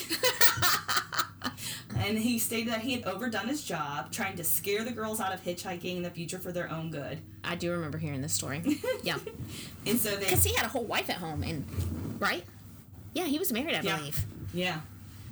and 1.97 2.17
he 2.17 2.39
stated 2.39 2.71
that 2.73 2.81
he 2.81 2.93
had 2.93 3.05
overdone 3.05 3.47
his 3.47 3.63
job, 3.63 4.11
trying 4.11 4.35
to 4.37 4.43
scare 4.43 4.83
the 4.83 4.91
girls 4.91 5.19
out 5.19 5.33
of 5.33 5.43
hitchhiking 5.43 5.97
in 5.97 6.03
the 6.03 6.09
future 6.09 6.39
for 6.39 6.51
their 6.51 6.69
own 6.71 6.91
good. 6.91 7.19
I 7.43 7.55
do 7.55 7.71
remember 7.71 7.97
hearing 7.97 8.21
this 8.21 8.33
story. 8.33 8.61
Yeah. 9.03 9.17
And 9.85 9.99
so 9.99 10.11
they, 10.15 10.25
Because 10.25 10.43
he 10.43 10.53
had 10.55 10.65
a 10.65 10.69
whole 10.69 10.83
wife 10.83 11.09
at 11.09 11.17
home, 11.17 11.43
and, 11.43 11.65
right? 12.19 12.43
Yeah, 13.13 13.25
he 13.25 13.39
was 13.39 13.53
married, 13.53 13.75
I 13.75 13.81
Yeah. 13.81 13.97
believe. 13.97 14.25
yeah, 14.53 14.81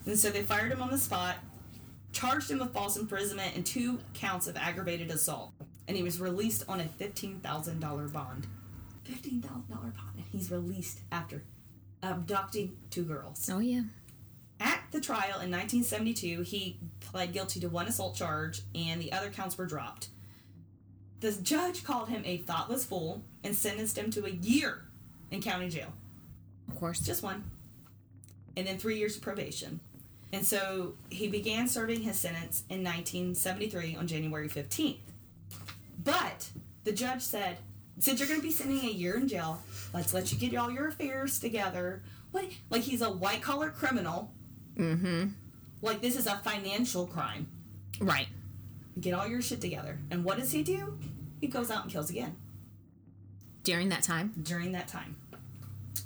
and 0.05 0.17
so 0.17 0.29
they 0.29 0.43
fired 0.43 0.71
him 0.71 0.81
on 0.81 0.91
the 0.91 0.97
spot, 0.97 1.35
charged 2.13 2.49
him 2.49 2.59
with 2.59 2.71
false 2.73 2.95
imprisonment 2.95 3.55
and 3.55 3.65
two 3.65 3.99
counts 4.13 4.47
of 4.47 4.55
aggravated 4.55 5.11
assault, 5.11 5.51
and 5.87 5.97
he 5.97 6.03
was 6.03 6.21
released 6.21 6.63
on 6.69 6.79
a 6.79 6.85
fifteen 6.85 7.39
thousand 7.41 7.79
dollar 7.81 8.07
bond. 8.07 8.47
Fifteen 9.05 9.41
thousand 9.41 9.69
dollar 9.69 9.93
bond, 9.95 10.15
and 10.17 10.25
he's 10.31 10.51
released 10.51 10.99
after 11.11 11.43
abducting 12.03 12.77
two 12.89 13.03
girls. 13.03 13.49
Oh, 13.51 13.59
yeah. 13.59 13.81
At 14.59 14.83
the 14.91 15.01
trial 15.01 15.41
in 15.41 15.51
1972, 15.51 16.41
he 16.43 16.77
pled 17.01 17.33
guilty 17.33 17.59
to 17.59 17.67
one 17.67 17.87
assault 17.87 18.15
charge, 18.15 18.61
and 18.73 19.01
the 19.01 19.11
other 19.11 19.29
counts 19.29 19.57
were 19.57 19.65
dropped. 19.65 20.09
The 21.19 21.31
judge 21.31 21.83
called 21.83 22.09
him 22.09 22.21
a 22.25 22.37
thoughtless 22.37 22.85
fool 22.85 23.23
and 23.43 23.55
sentenced 23.55 23.97
him 23.97 24.11
to 24.11 24.25
a 24.25 24.29
year 24.29 24.85
in 25.31 25.41
county 25.41 25.69
jail. 25.69 25.93
Of 26.67 26.79
course. 26.79 26.99
Just 26.99 27.23
one. 27.23 27.43
And 28.55 28.67
then 28.67 28.77
three 28.77 28.97
years 28.97 29.15
of 29.15 29.21
probation. 29.21 29.79
And 30.31 30.45
so 30.45 30.93
he 31.09 31.27
began 31.27 31.67
serving 31.67 32.01
his 32.01 32.19
sentence 32.19 32.63
in 32.69 32.83
1973 32.83 33.95
on 33.95 34.07
January 34.07 34.49
15th. 34.49 34.97
But 36.03 36.49
the 36.83 36.91
judge 36.91 37.21
said, 37.21 37.57
since 37.99 38.19
you're 38.19 38.27
going 38.27 38.41
to 38.41 38.45
be 38.45 38.51
spending 38.51 38.79
a 38.85 38.91
year 38.91 39.15
in 39.15 39.27
jail, 39.27 39.61
let's 39.93 40.13
let 40.13 40.31
you 40.31 40.37
get 40.37 40.55
all 40.57 40.69
your 40.69 40.87
affairs 40.87 41.39
together. 41.39 42.03
What? 42.31 42.45
Like 42.69 42.81
he's 42.81 43.01
a 43.01 43.09
white 43.09 43.41
collar 43.41 43.69
criminal. 43.69 44.31
Mm-hmm. 44.77 45.29
Like 45.81 46.01
this 46.01 46.15
is 46.17 46.27
a 46.27 46.35
financial 46.43 47.07
crime. 47.07 47.47
Right. 47.99 48.27
Get 48.99 49.13
all 49.13 49.27
your 49.27 49.41
shit 49.41 49.61
together. 49.61 49.99
And 50.11 50.23
what 50.23 50.37
does 50.37 50.51
he 50.51 50.63
do? 50.63 50.97
He 51.39 51.47
goes 51.47 51.71
out 51.71 51.83
and 51.83 51.91
kills 51.91 52.09
again. 52.09 52.35
During 53.63 53.89
that 53.89 54.03
time. 54.03 54.33
during 54.43 54.73
that 54.73 54.87
time. 54.87 55.15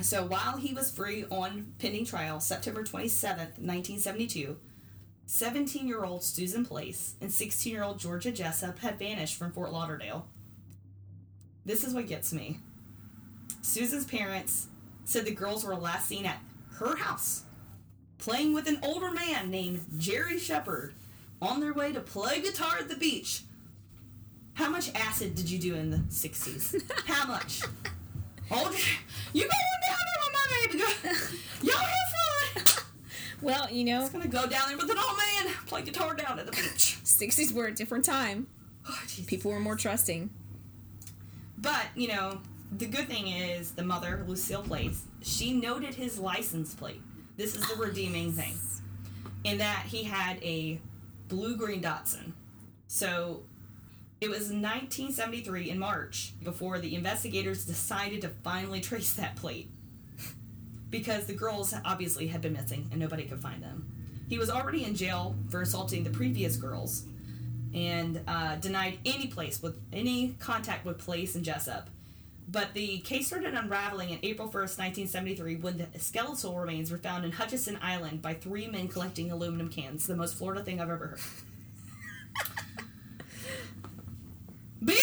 So 0.01 0.25
while 0.25 0.57
he 0.57 0.73
was 0.73 0.91
free 0.91 1.25
on 1.29 1.73
pending 1.77 2.05
trial, 2.05 2.39
September 2.39 2.83
27th, 2.83 3.57
1972, 3.59 4.55
17 5.25 5.87
year 5.87 6.05
old 6.05 6.23
Susan 6.23 6.65
Place 6.65 7.15
and 7.19 7.31
16 7.31 7.71
year 7.73 7.83
old 7.83 7.99
Georgia 7.99 8.31
Jessup 8.31 8.79
had 8.79 8.97
vanished 8.97 9.35
from 9.35 9.51
Fort 9.51 9.73
Lauderdale. 9.73 10.27
This 11.69 11.83
is 11.83 11.93
what 11.93 12.07
gets 12.07 12.33
me. 12.33 12.57
Susan's 13.61 14.03
parents 14.03 14.69
said 15.05 15.23
the 15.23 15.29
girls 15.29 15.63
were 15.63 15.75
last 15.75 16.07
seen 16.07 16.25
at 16.25 16.39
her 16.77 16.95
house, 16.95 17.43
playing 18.17 18.55
with 18.55 18.67
an 18.67 18.79
older 18.81 19.11
man 19.11 19.51
named 19.51 19.85
Jerry 19.95 20.39
Shepard 20.39 20.95
on 21.39 21.59
their 21.59 21.71
way 21.71 21.93
to 21.93 21.99
play 21.99 22.41
guitar 22.41 22.77
at 22.79 22.89
the 22.89 22.95
beach. 22.95 23.43
How 24.55 24.67
much 24.71 24.89
acid 24.95 25.35
did 25.35 25.47
you 25.47 25.59
do 25.59 25.75
in 25.75 25.91
the 25.91 25.97
60s? 25.97 26.81
How 27.05 27.27
much? 27.27 27.61
Oh, 28.49 28.75
you 29.33 29.43
going 29.43 29.51
down 29.87 29.99
there 30.07 30.23
with 30.23 30.33
my 30.33 30.65
baby? 30.65 31.17
Y'all 31.67 31.77
have 31.77 32.65
fun. 32.65 32.83
Well, 33.43 33.69
you 33.69 33.83
know, 33.83 34.01
It's 34.01 34.09
gonna 34.09 34.27
go 34.27 34.47
down 34.47 34.69
there 34.69 34.77
with 34.77 34.89
an 34.89 34.97
old 34.97 35.17
man, 35.17 35.53
play 35.67 35.83
guitar 35.83 36.15
down 36.15 36.39
at 36.39 36.47
the 36.47 36.51
beach. 36.51 36.97
60s 37.03 37.53
were 37.53 37.67
a 37.67 37.71
different 37.71 38.05
time. 38.05 38.47
Oh, 38.89 38.99
People 39.27 39.51
were 39.51 39.59
more 39.59 39.75
trusting. 39.75 40.31
But, 41.61 41.87
you 41.95 42.07
know, 42.07 42.39
the 42.71 42.85
good 42.85 43.07
thing 43.07 43.27
is 43.27 43.71
the 43.71 43.83
mother, 43.83 44.23
Lucille 44.27 44.61
Place, 44.61 45.03
she 45.21 45.53
noted 45.53 45.95
his 45.95 46.19
license 46.19 46.73
plate. 46.73 47.01
This 47.35 47.55
is 47.55 47.67
the 47.67 47.75
ah, 47.77 47.81
redeeming 47.81 48.31
thing. 48.31 48.53
In 49.43 49.57
that 49.57 49.83
he 49.87 50.03
had 50.03 50.41
a 50.43 50.79
blue 51.27 51.57
green 51.57 51.81
Datsun. 51.81 52.33
So 52.87 53.43
it 54.21 54.29
was 54.29 54.49
1973 54.49 55.69
in 55.69 55.79
March 55.79 56.33
before 56.43 56.79
the 56.79 56.95
investigators 56.95 57.65
decided 57.65 58.21
to 58.21 58.29
finally 58.29 58.81
trace 58.81 59.13
that 59.13 59.35
plate. 59.35 59.69
Because 60.89 61.25
the 61.25 61.33
girls 61.33 61.73
obviously 61.85 62.27
had 62.27 62.41
been 62.41 62.53
missing 62.53 62.87
and 62.91 62.99
nobody 62.99 63.23
could 63.23 63.41
find 63.41 63.61
them. 63.61 63.91
He 64.27 64.37
was 64.37 64.49
already 64.49 64.83
in 64.83 64.95
jail 64.95 65.35
for 65.49 65.61
assaulting 65.61 66.03
the 66.03 66.09
previous 66.09 66.55
girls 66.55 67.05
and 67.73 68.21
uh, 68.27 68.55
denied 68.55 68.99
any 69.05 69.27
place 69.27 69.61
with 69.61 69.77
any 69.93 70.35
contact 70.39 70.85
with 70.85 70.97
Place 70.97 71.35
and 71.35 71.45
Jessup. 71.45 71.89
But 72.51 72.73
the 72.73 72.97
case 72.99 73.27
started 73.27 73.53
unraveling 73.53 74.09
in 74.09 74.17
April 74.23 74.47
1st, 74.47 74.79
1973, 74.79 75.57
when 75.57 75.77
the 75.77 75.87
skeletal 75.99 76.57
remains 76.57 76.89
were 76.89 76.97
found 76.97 77.23
in 77.23 77.31
Hutchinson 77.31 77.77
Island 77.79 78.23
by 78.23 78.33
three 78.33 78.65
men 78.67 78.87
collecting 78.87 79.29
aluminum 79.29 79.69
cans. 79.69 80.07
The 80.07 80.15
most 80.15 80.35
Florida 80.35 80.63
thing 80.63 80.81
I've 80.81 80.89
ever 80.89 81.07
heard. 81.07 81.19
Billy! 84.83 84.97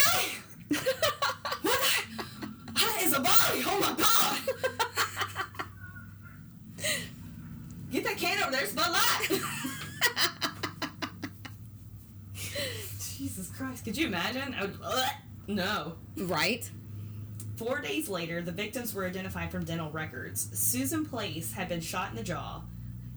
what 0.68 0.82
the? 1.62 2.02
That 2.74 3.00
is 3.02 3.12
a 3.12 3.20
body! 3.20 3.62
Oh 3.64 3.78
my 3.80 3.94
god! 3.96 4.38
Get 7.92 8.04
that 8.04 8.16
can 8.16 8.42
over 8.42 8.50
there, 8.50 8.64
it's 8.64 8.72
Bud 8.72 8.90
Light! 8.90 9.40
Jesus 13.16 13.48
Christ, 13.56 13.84
could 13.84 13.96
you 13.96 14.08
imagine? 14.08 14.55
I. 14.82 14.86
Ugh. 14.86 15.10
No. 15.48 15.94
Right? 16.16 16.68
Four 17.56 17.80
days 17.80 18.08
later, 18.08 18.42
the 18.42 18.52
victims 18.52 18.92
were 18.94 19.06
identified 19.06 19.50
from 19.50 19.64
dental 19.64 19.90
records. 19.90 20.48
Susan 20.58 21.06
Place 21.06 21.52
had 21.52 21.68
been 21.68 21.80
shot 21.80 22.10
in 22.10 22.16
the 22.16 22.22
jaw, 22.22 22.62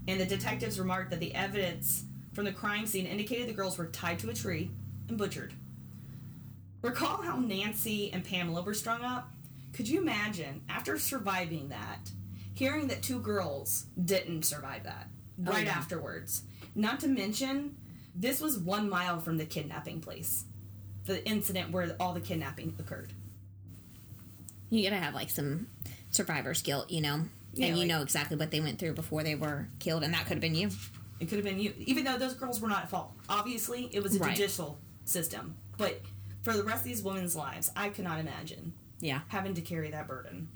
and 0.07 0.19
the 0.19 0.25
detectives 0.25 0.79
remarked 0.79 1.09
that 1.11 1.19
the 1.19 1.35
evidence 1.35 2.03
from 2.33 2.45
the 2.45 2.51
crime 2.53 2.85
scene 2.85 3.05
indicated 3.05 3.49
the 3.49 3.53
girls 3.53 3.77
were 3.77 3.87
tied 3.87 4.19
to 4.19 4.29
a 4.29 4.33
tree 4.33 4.71
and 5.09 5.17
butchered. 5.17 5.53
Recall 6.81 7.21
how 7.21 7.37
Nancy 7.37 8.11
and 8.13 8.23
Pamela 8.23 8.61
were 8.61 8.73
strung 8.73 9.03
up? 9.03 9.29
Could 9.73 9.89
you 9.89 9.99
imagine, 9.99 10.61
after 10.69 10.97
surviving 10.97 11.69
that, 11.69 12.09
hearing 12.53 12.87
that 12.87 13.01
two 13.03 13.19
girls 13.19 13.85
didn't 14.03 14.43
survive 14.43 14.83
that 14.83 15.07
Oh, 15.45 15.51
right 15.51 15.65
yeah. 15.65 15.71
afterwards? 15.77 16.43
Not 16.75 17.01
to 17.01 17.07
mention, 17.09 17.75
this 18.15 18.39
was 18.39 18.57
one 18.57 18.89
mile 18.89 19.19
from 19.19 19.37
the 19.37 19.45
kidnapping 19.45 19.99
place, 19.99 20.45
the 21.09 21.25
incident 21.27 21.71
where 21.71 21.95
all 21.99 22.13
the 22.13 22.21
kidnapping 22.21 22.75
occurred. 22.79 23.11
You 24.69 24.83
gotta 24.83 25.01
have 25.01 25.15
like 25.15 25.29
some 25.31 25.67
survivor's 26.11 26.61
guilt, 26.61 26.89
you 26.91 27.01
know? 27.01 27.25
Yeah, 27.55 27.65
and 27.67 27.75
you 27.75 27.81
like- 27.81 27.87
know 27.87 28.01
exactly 28.03 28.37
what 28.37 28.51
they 28.51 28.59
went 28.61 28.77
through 28.79 28.93
before 28.93 29.23
they 29.23 29.33
were 29.35 29.67
killed, 29.79 30.03
and 30.03 30.13
that 30.13 30.21
could 30.27 30.33
have 30.33 30.41
been 30.41 30.53
you. 30.55 30.69
It 31.19 31.27
could 31.27 31.39
have 31.39 31.45
been 31.45 31.59
you, 31.59 31.73
even 31.79 32.03
though 32.05 32.17
those 32.19 32.35
girls 32.35 32.61
were 32.61 32.69
not 32.69 32.83
at 32.83 32.89
fault. 32.91 33.11
Obviously, 33.27 33.89
it 33.91 34.01
was 34.03 34.15
a 34.15 34.19
Right. 34.19 34.35
judicial 34.35 34.79
system. 35.03 35.55
But 35.77 36.01
for 36.43 36.53
the 36.55 36.63
rest 36.63 36.81
of 36.81 36.85
these 36.85 37.01
women's 37.01 37.35
lives, 37.35 37.71
I 37.75 37.89
could 37.89 38.03
not 38.05 38.19
imagine 38.19 38.73
Yeah. 39.01 39.21
having 39.29 39.55
to 39.55 39.61
carry 39.61 39.89
that 39.91 40.07
burden. 40.07 40.49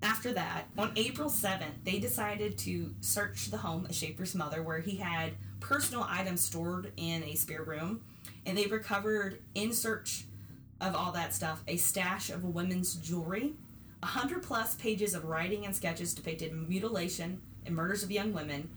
After 0.00 0.32
that, 0.32 0.68
on 0.78 0.92
April 0.96 1.28
7th, 1.28 1.82
they 1.84 1.98
decided 1.98 2.56
to 2.58 2.94
search 3.00 3.50
the 3.50 3.58
home 3.58 3.84
of 3.86 3.94
Schaefer's 3.94 4.34
mother, 4.34 4.62
where 4.62 4.80
he 4.80 4.96
had 4.96 5.34
personal 5.60 6.04
items 6.08 6.40
stored 6.42 6.92
in 6.96 7.22
a 7.24 7.34
spare 7.34 7.62
room. 7.64 8.02
And 8.44 8.58
they 8.58 8.66
recovered, 8.66 9.40
in 9.54 9.72
search 9.72 10.24
of 10.80 10.94
all 10.96 11.12
that 11.12 11.32
stuff, 11.32 11.62
a 11.68 11.76
stash 11.76 12.30
of 12.30 12.44
women's 12.44 12.96
jewelry, 12.96 13.54
100 14.00 14.42
plus 14.42 14.74
pages 14.74 15.14
of 15.14 15.24
writing 15.24 15.64
and 15.64 15.74
sketches 15.74 16.12
depicted 16.12 16.52
mutilation 16.52 17.40
and 17.64 17.74
murders 17.74 18.02
of 18.02 18.10
young 18.10 18.32
women, 18.32 18.68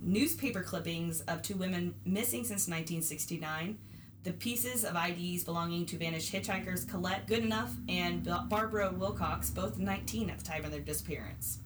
newspaper 0.00 0.62
clippings 0.62 1.20
of 1.22 1.42
two 1.42 1.56
women 1.56 1.94
missing 2.04 2.44
since 2.44 2.68
1969, 2.68 3.76
the 4.22 4.32
pieces 4.32 4.84
of 4.84 4.96
IDs 4.96 5.44
belonging 5.44 5.86
to 5.86 5.96
vanished 5.96 6.32
hitchhikers 6.32 6.88
Colette 6.88 7.26
Goodenough 7.26 7.74
and 7.88 8.28
Barbara 8.48 8.92
Wilcox, 8.92 9.50
both 9.50 9.78
19 9.78 10.30
at 10.30 10.38
the 10.38 10.44
time 10.44 10.64
of 10.64 10.70
their 10.70 10.80
disappearance. 10.80 11.58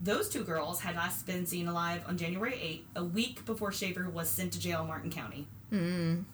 Those 0.00 0.30
two 0.30 0.44
girls 0.44 0.80
had 0.80 0.96
last 0.96 1.26
been 1.26 1.44
seen 1.44 1.68
alive 1.68 2.02
on 2.06 2.16
January 2.16 2.84
8th, 2.96 3.00
a 3.00 3.04
week 3.04 3.44
before 3.44 3.70
Schaefer 3.70 4.08
was 4.08 4.30
sent 4.30 4.52
to 4.52 4.60
jail 4.60 4.80
in 4.80 4.86
Martin 4.86 5.10
County. 5.10 5.46
Mm. 5.70 6.24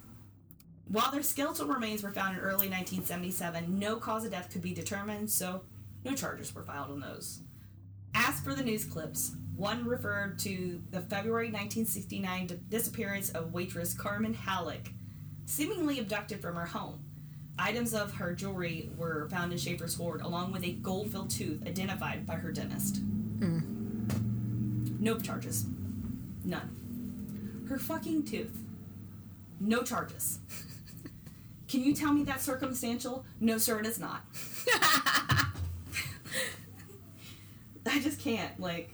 While 0.89 1.11
their 1.11 1.23
skeletal 1.23 1.67
remains 1.67 2.03
were 2.03 2.13
found 2.13 2.37
in 2.37 2.43
early 2.43 2.69
1977, 2.69 3.79
no 3.79 3.97
cause 3.97 4.25
of 4.25 4.31
death 4.31 4.51
could 4.53 4.63
be 4.63 4.73
determined, 4.73 5.31
so 5.31 5.63
no 6.05 6.15
charges 6.15 6.55
were 6.55 6.63
filed 6.63 6.91
on 6.91 7.01
those. 7.01 7.41
As 8.15 8.41
for 8.41 8.55
the 8.55 8.63
news 8.63 8.85
clips, 8.85 9.33
one 9.57 9.85
referred 9.85 10.39
to 10.41 10.81
the 10.91 11.01
February 11.01 11.47
1969 11.47 12.61
disappearance 12.69 13.31
of 13.31 13.53
waitress 13.53 13.95
Carmen 13.95 14.35
Hallock, 14.35 14.93
seemingly 15.45 15.99
abducted 15.99 16.41
from 16.41 16.55
her 16.55 16.67
home. 16.67 17.01
Items 17.59 17.93
of 17.95 18.15
her 18.15 18.35
jewelry 18.35 18.91
were 18.97 19.29
found 19.29 19.51
in 19.53 19.59
Schaefer's 19.59 19.95
hoard, 19.95 20.21
along 20.21 20.53
with 20.53 20.63
a 20.63 20.73
gold 20.73 21.11
filled 21.11 21.31
tooth 21.31 21.67
identified 21.67 22.27
by 22.27 22.35
her 22.35 22.53
dentist. 22.53 22.99
Hmm. 22.99 24.07
No 25.01 25.19
charges. 25.19 25.67
None. 26.45 27.65
Her 27.69 27.79
fucking 27.79 28.25
tooth. 28.25 28.57
No 29.59 29.83
charges. 29.83 30.39
Can 31.69 31.83
you 31.83 31.95
tell 31.95 32.13
me 32.13 32.23
that's 32.23 32.45
circumstantial? 32.45 33.25
No, 33.41 33.59
sir, 33.59 33.81
it 33.81 33.87
is 33.87 33.99
not. 33.99 34.25
I 37.89 38.01
just 38.01 38.21
can't. 38.21 38.59
Like, 38.59 38.91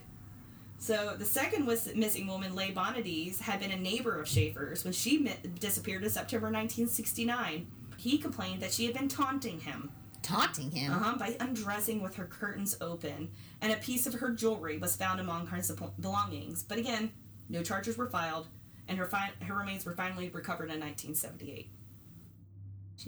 so 0.78 1.14
the 1.18 1.24
second 1.24 1.66
was 1.66 1.94
missing 1.94 2.26
woman, 2.26 2.54
Leigh 2.54 2.72
Bonadies, 2.72 3.40
had 3.40 3.60
been 3.60 3.70
a 3.72 3.76
neighbor 3.76 4.20
of 4.20 4.28
Schaefer's 4.28 4.84
when 4.84 4.92
she 4.92 5.18
mi- 5.18 5.36
disappeared 5.58 6.04
in 6.04 6.10
September 6.10 6.46
1969. 6.46 7.66
He 7.96 8.18
complained 8.18 8.60
that 8.62 8.72
she 8.72 8.84
had 8.86 8.94
been 8.94 9.08
taunting 9.08 9.60
him 9.60 9.90
Taunting 10.22 10.70
him. 10.70 10.92
uh-huh, 10.92 11.16
by 11.18 11.36
undressing 11.40 12.02
with 12.02 12.16
her 12.16 12.26
curtains 12.26 12.76
open, 12.80 13.30
and 13.60 13.72
a 13.72 13.76
piece 13.76 14.06
of 14.06 14.14
her 14.14 14.30
jewelry 14.30 14.78
was 14.78 14.94
found 14.96 15.20
among 15.20 15.46
her 15.46 15.60
belongings. 16.00 16.62
But 16.62 16.78
again, 16.78 17.12
no 17.48 17.62
charges 17.62 17.96
were 17.96 18.08
filed, 18.10 18.48
and 18.88 18.98
her 18.98 19.06
fi- 19.06 19.32
her 19.42 19.54
remains 19.54 19.84
were 19.84 19.94
finally 19.94 20.28
recovered 20.30 20.70
in 20.70 20.80
1978. 20.80 21.68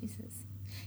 Jesus. 0.00 0.34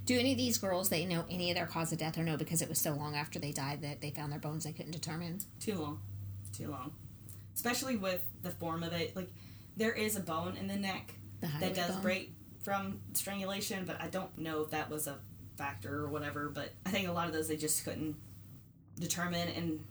Do 0.05 0.17
any 0.19 0.31
of 0.33 0.37
these 0.37 0.57
girls 0.57 0.89
they 0.89 1.05
know 1.05 1.25
any 1.29 1.49
of 1.51 1.55
their 1.55 1.65
cause 1.65 1.91
of 1.91 1.97
death 1.97 2.17
or 2.17 2.23
no 2.23 2.37
because 2.37 2.61
it 2.61 2.69
was 2.69 2.79
so 2.79 2.93
long 2.93 3.15
after 3.15 3.39
they 3.39 3.51
died 3.51 3.81
that 3.81 4.01
they 4.01 4.11
found 4.11 4.31
their 4.31 4.39
bones 4.39 4.63
they 4.63 4.71
couldn't 4.71 4.91
determine? 4.91 5.39
Too 5.59 5.75
long, 5.75 6.01
too 6.55 6.69
long, 6.69 6.93
especially 7.55 7.95
with 7.97 8.21
the 8.41 8.51
form 8.51 8.83
of 8.83 8.93
it. 8.93 9.15
Like 9.15 9.29
there 9.75 9.93
is 9.93 10.15
a 10.15 10.21
bone 10.21 10.55
in 10.57 10.67
the 10.67 10.75
neck 10.75 11.13
The 11.41 11.47
that 11.59 11.73
does 11.75 11.91
bone? 11.91 12.01
break 12.01 12.33
from 12.63 12.99
strangulation, 13.13 13.85
but 13.85 14.01
I 14.01 14.07
don't 14.07 14.37
know 14.37 14.61
if 14.61 14.71
that 14.71 14.89
was 14.89 15.07
a 15.07 15.17
factor 15.57 16.03
or 16.03 16.07
whatever. 16.09 16.49
But 16.49 16.73
I 16.85 16.89
think 16.89 17.07
a 17.07 17.11
lot 17.11 17.27
of 17.27 17.33
those 17.33 17.47
they 17.47 17.57
just 17.57 17.83
couldn't 17.85 18.15
determine, 18.99 19.47
and 19.49 19.83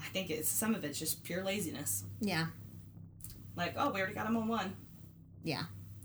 I 0.00 0.04
think 0.04 0.30
it's 0.30 0.48
some 0.48 0.74
of 0.74 0.84
it's 0.84 0.98
just 0.98 1.22
pure 1.24 1.44
laziness. 1.44 2.04
Yeah. 2.20 2.46
Like, 3.56 3.74
oh, 3.76 3.90
we 3.92 4.00
already 4.00 4.14
got 4.14 4.26
them 4.26 4.36
on 4.36 4.48
one. 4.48 4.74
Yeah. 5.44 5.64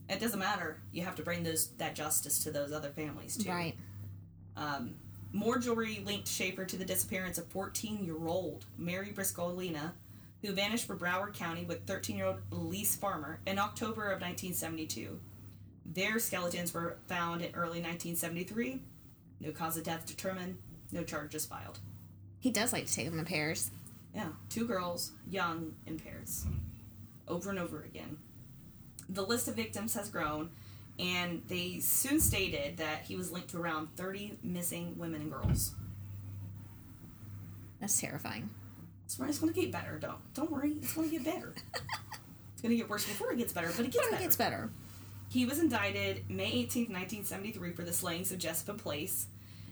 It 0.09 0.19
doesn't 0.19 0.39
matter. 0.39 0.77
You 0.91 1.03
have 1.03 1.15
to 1.15 1.21
bring 1.21 1.43
those 1.43 1.67
that 1.77 1.95
justice 1.95 2.43
to 2.43 2.51
those 2.51 2.71
other 2.71 2.89
families 2.89 3.37
too. 3.37 3.49
Right. 3.49 3.75
Um, 4.57 4.95
more 5.31 5.59
jewelry 5.59 6.01
linked 6.03 6.27
Schaefer 6.27 6.65
to 6.65 6.75
the 6.77 6.85
disappearance 6.85 7.37
of 7.37 7.47
14-year-old 7.49 8.65
Mary 8.77 9.13
Briscolina, 9.15 9.91
who 10.41 10.51
vanished 10.53 10.87
from 10.87 10.97
Broward 10.97 11.35
County 11.35 11.63
with 11.63 11.85
13-year-old 11.85 12.37
Elise 12.51 12.95
Farmer 12.95 13.39
in 13.45 13.59
October 13.59 14.05
of 14.05 14.21
1972. 14.21 15.19
Their 15.85 16.19
skeletons 16.19 16.73
were 16.73 16.97
found 17.07 17.41
in 17.41 17.53
early 17.53 17.81
1973. 17.81 18.81
No 19.41 19.51
cause 19.51 19.77
of 19.77 19.83
death 19.83 20.05
determined. 20.05 20.57
No 20.91 21.03
charges 21.03 21.45
filed. 21.45 21.79
He 22.39 22.51
does 22.51 22.73
like 22.73 22.87
to 22.87 22.93
take 22.93 23.09
them 23.09 23.19
in 23.19 23.25
pairs. 23.25 23.69
Yeah, 24.15 24.29
two 24.49 24.65
girls, 24.65 25.11
young, 25.29 25.75
in 25.85 25.99
pairs. 25.99 26.45
Over 27.27 27.51
and 27.51 27.59
over 27.59 27.83
again. 27.83 28.17
The 29.09 29.25
list 29.25 29.47
of 29.47 29.55
victims 29.55 29.93
has 29.95 30.09
grown, 30.09 30.49
and 30.99 31.41
they 31.47 31.79
soon 31.79 32.19
stated 32.19 32.77
that 32.77 33.03
he 33.03 33.15
was 33.15 33.31
linked 33.31 33.49
to 33.51 33.57
around 33.57 33.95
30 33.95 34.37
missing 34.43 34.95
women 34.97 35.21
and 35.21 35.31
girls. 35.31 35.73
That's 37.79 37.99
terrifying. 37.99 38.49
It's, 39.05 39.19
it's 39.19 39.39
going 39.39 39.53
to 39.53 39.59
get 39.59 39.71
better. 39.71 39.97
Don't 39.97 40.33
don't 40.33 40.51
worry. 40.51 40.73
It's 40.81 40.93
going 40.93 41.09
to 41.09 41.17
get 41.17 41.25
better. 41.25 41.53
it's 42.53 42.61
going 42.61 42.71
to 42.71 42.75
get 42.75 42.89
worse 42.89 43.05
before 43.05 43.31
it 43.31 43.37
gets 43.37 43.53
better, 43.53 43.71
but 43.75 43.85
it 43.85 43.91
gets 43.91 44.05
better. 44.05 44.21
it 44.21 44.23
gets 44.23 44.35
better. 44.35 44.69
He 45.29 45.45
was 45.45 45.59
indicted 45.59 46.29
May 46.29 46.51
18, 46.51 46.83
1973, 46.85 47.71
for 47.73 47.83
the 47.83 47.93
slayings 47.93 48.31
of 48.31 48.39
Jessica 48.39 48.73
Place. 48.73 49.27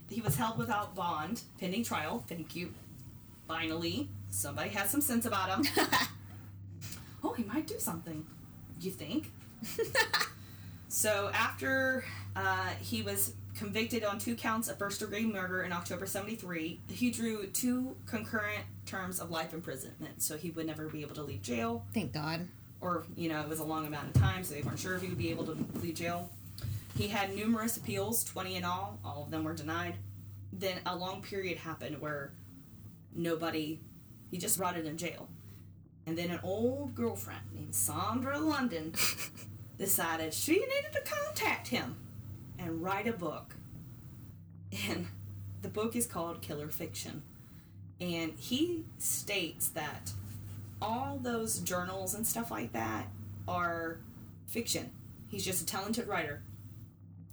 He 0.09 0.21
was 0.21 0.35
held 0.35 0.57
without 0.57 0.95
bond 0.95 1.41
pending 1.59 1.83
trial. 1.83 2.23
Thank 2.27 2.55
you. 2.55 2.73
Finally, 3.47 4.09
somebody 4.29 4.69
has 4.69 4.89
some 4.89 5.01
sense 5.01 5.25
about 5.25 5.49
him. 5.49 5.65
oh, 7.23 7.33
he 7.33 7.43
might 7.43 7.67
do 7.67 7.79
something. 7.79 8.25
You 8.79 8.91
think? 8.91 9.31
so 10.87 11.29
after 11.33 12.05
uh, 12.35 12.69
he 12.79 13.01
was 13.01 13.33
convicted 13.57 14.03
on 14.03 14.19
two 14.19 14.35
counts 14.35 14.67
of 14.67 14.77
first 14.77 14.99
degree 14.99 15.25
murder 15.25 15.63
in 15.63 15.71
October 15.71 16.05
73, 16.05 16.79
he 16.89 17.09
drew 17.09 17.47
two 17.47 17.95
concurrent 18.05 18.63
terms 18.85 19.19
of 19.19 19.31
life 19.31 19.53
imprisonment. 19.53 20.21
So 20.21 20.37
he 20.37 20.51
would 20.51 20.67
never 20.67 20.87
be 20.87 21.01
able 21.01 21.15
to 21.15 21.23
leave 21.23 21.41
jail 21.41 21.83
Thank 21.93 22.13
God. 22.13 22.47
or 22.79 23.03
you 23.15 23.29
know 23.29 23.41
it 23.41 23.49
was 23.49 23.59
a 23.59 23.63
long 23.63 23.87
amount 23.87 24.15
of 24.15 24.21
time 24.21 24.43
so 24.43 24.53
they 24.53 24.61
weren't 24.61 24.77
sure 24.79 24.95
if 24.95 25.01
he 25.01 25.07
would 25.07 25.17
be 25.17 25.31
able 25.31 25.45
to 25.45 25.57
leave 25.81 25.95
jail 25.95 26.29
he 26.95 27.07
had 27.07 27.35
numerous 27.35 27.75
appeals 27.77 28.23
20 28.25 28.55
in 28.57 28.63
all 28.63 28.99
all 29.03 29.23
of 29.23 29.31
them 29.31 29.43
were 29.43 29.53
denied 29.55 29.95
then 30.53 30.77
a 30.85 30.95
long 30.95 31.21
period 31.21 31.57
happened 31.57 31.99
where 31.99 32.31
nobody 33.15 33.79
he 34.29 34.37
just 34.37 34.59
rotted 34.59 34.85
in 34.85 34.95
jail 34.97 35.27
and 36.07 36.17
then 36.17 36.31
an 36.31 36.39
old 36.41 36.95
girlfriend 36.95 37.41
named 37.53 37.75
sandra 37.75 38.39
london 38.39 38.91
decided 39.77 40.33
she 40.33 40.53
needed 40.53 40.91
to 40.91 41.01
contact 41.01 41.67
him 41.67 41.95
and 42.57 42.81
write 42.81 43.07
a 43.07 43.13
book 43.13 43.53
and 44.87 45.07
the 45.61 45.69
book 45.69 45.95
is 45.95 46.05
called 46.05 46.41
Killer 46.41 46.69
Fiction. 46.69 47.23
And 47.99 48.33
he 48.37 48.85
states 48.99 49.69
that 49.69 50.11
all 50.81 51.19
those 51.21 51.59
journals 51.59 52.13
and 52.13 52.25
stuff 52.25 52.51
like 52.51 52.73
that 52.73 53.07
are 53.47 53.99
fiction. 54.47 54.91
He's 55.29 55.43
just 55.43 55.63
a 55.63 55.65
talented 55.65 56.07
writer. 56.07 56.41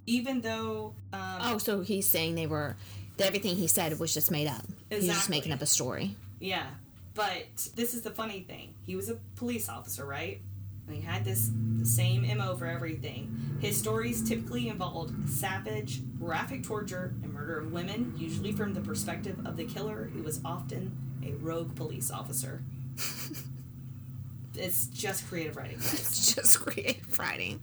Even 0.07 0.41
though 0.41 0.95
um, 1.13 1.39
Oh, 1.41 1.59
so 1.59 1.81
he's 1.81 2.09
saying 2.09 2.35
they 2.35 2.47
were 2.47 2.77
that 3.17 3.27
everything 3.27 3.57
he 3.57 3.67
said 3.67 3.99
was 3.99 4.13
just 4.13 4.31
made 4.31 4.49
up. 4.49 4.65
He's 4.91 5.07
just 5.07 5.31
making 5.31 5.53
up 5.53 5.63
a 5.63 5.67
story. 5.67 6.17
Yeah, 6.41 6.67
but 7.14 7.68
this 7.77 7.94
is 7.94 8.03
the 8.03 8.11
funny 8.11 8.40
thing. 8.40 8.74
He 8.85 8.96
was 8.96 9.09
a 9.09 9.14
police 9.37 9.68
officer, 9.68 10.05
right? 10.05 10.40
And 10.87 10.96
he 10.96 11.03
had 11.03 11.24
this 11.24 11.50
the 11.79 11.87
same 11.87 12.27
MO 12.37 12.57
for 12.57 12.66
everything. 12.66 13.59
His 13.61 13.77
stories 13.77 14.27
typically 14.29 14.68
involved 14.68 15.29
savage, 15.31 16.03
graphic 16.18 16.62
torture 16.62 17.14
and 17.22 17.33
murder 17.33 17.59
of 17.59 17.72
women, 17.72 18.14
usually 18.16 18.53
from 18.53 18.74
the 18.74 18.81
perspective 18.81 19.38
of 19.46 19.57
the 19.57 19.64
killer, 19.64 20.11
who 20.12 20.22
was 20.22 20.40
often 20.44 20.96
a 21.24 21.33
rogue 21.42 21.74
police 21.74 22.11
officer. 22.11 22.62
it's 24.57 24.87
just 24.88 25.27
creative 25.29 25.57
writing, 25.57 25.79
guys. 25.79 25.94
It's 25.94 26.35
just 26.35 26.61
creative 26.61 27.18
writing. 27.18 27.61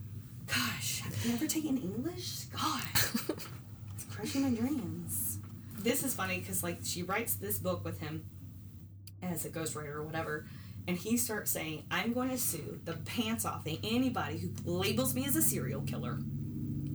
Gosh, 0.47 1.01
have 1.01 1.25
you 1.25 1.33
ever 1.33 1.47
taken 1.47 1.77
English? 1.77 2.45
God, 2.45 2.81
it's 2.93 4.05
crushing 4.09 4.41
my 4.41 4.49
dreams. 4.49 5.37
This 5.79 6.03
is 6.03 6.13
funny 6.13 6.39
because 6.39 6.63
like 6.63 6.79
she 6.83 7.03
writes 7.03 7.35
this 7.35 7.59
book 7.59 7.83
with 7.85 7.99
him 7.99 8.23
as 9.21 9.45
a 9.45 9.49
ghostwriter 9.49 9.95
or 9.95 10.03
whatever, 10.03 10.45
and 10.87 10.97
he 10.97 11.17
starts 11.17 11.51
saying, 11.51 11.83
"I'm 11.91 12.13
going 12.13 12.29
to 12.29 12.37
sue 12.37 12.79
the 12.85 12.93
pants 12.93 13.45
off 13.45 13.65
of 13.65 13.77
anybody 13.83 14.37
who 14.39 14.49
labels 14.65 15.13
me 15.15 15.25
as 15.25 15.35
a 15.35 15.41
serial 15.41 15.81
killer." 15.81 16.19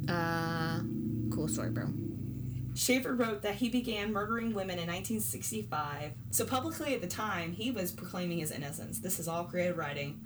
Uh, 0.08 0.80
cool 1.32 1.48
story, 1.48 1.70
bro. 1.70 1.88
Schaefer 2.74 3.14
wrote 3.14 3.42
that 3.42 3.54
he 3.54 3.70
began 3.70 4.12
murdering 4.12 4.48
women 4.52 4.78
in 4.78 4.86
1965. 4.86 6.12
So 6.30 6.44
publicly 6.44 6.94
at 6.94 7.00
the 7.00 7.06
time, 7.06 7.52
he 7.52 7.70
was 7.70 7.90
proclaiming 7.90 8.38
his 8.38 8.50
innocence. 8.50 8.98
This 8.98 9.18
is 9.18 9.28
all 9.28 9.44
creative 9.44 9.78
writing. 9.78 10.20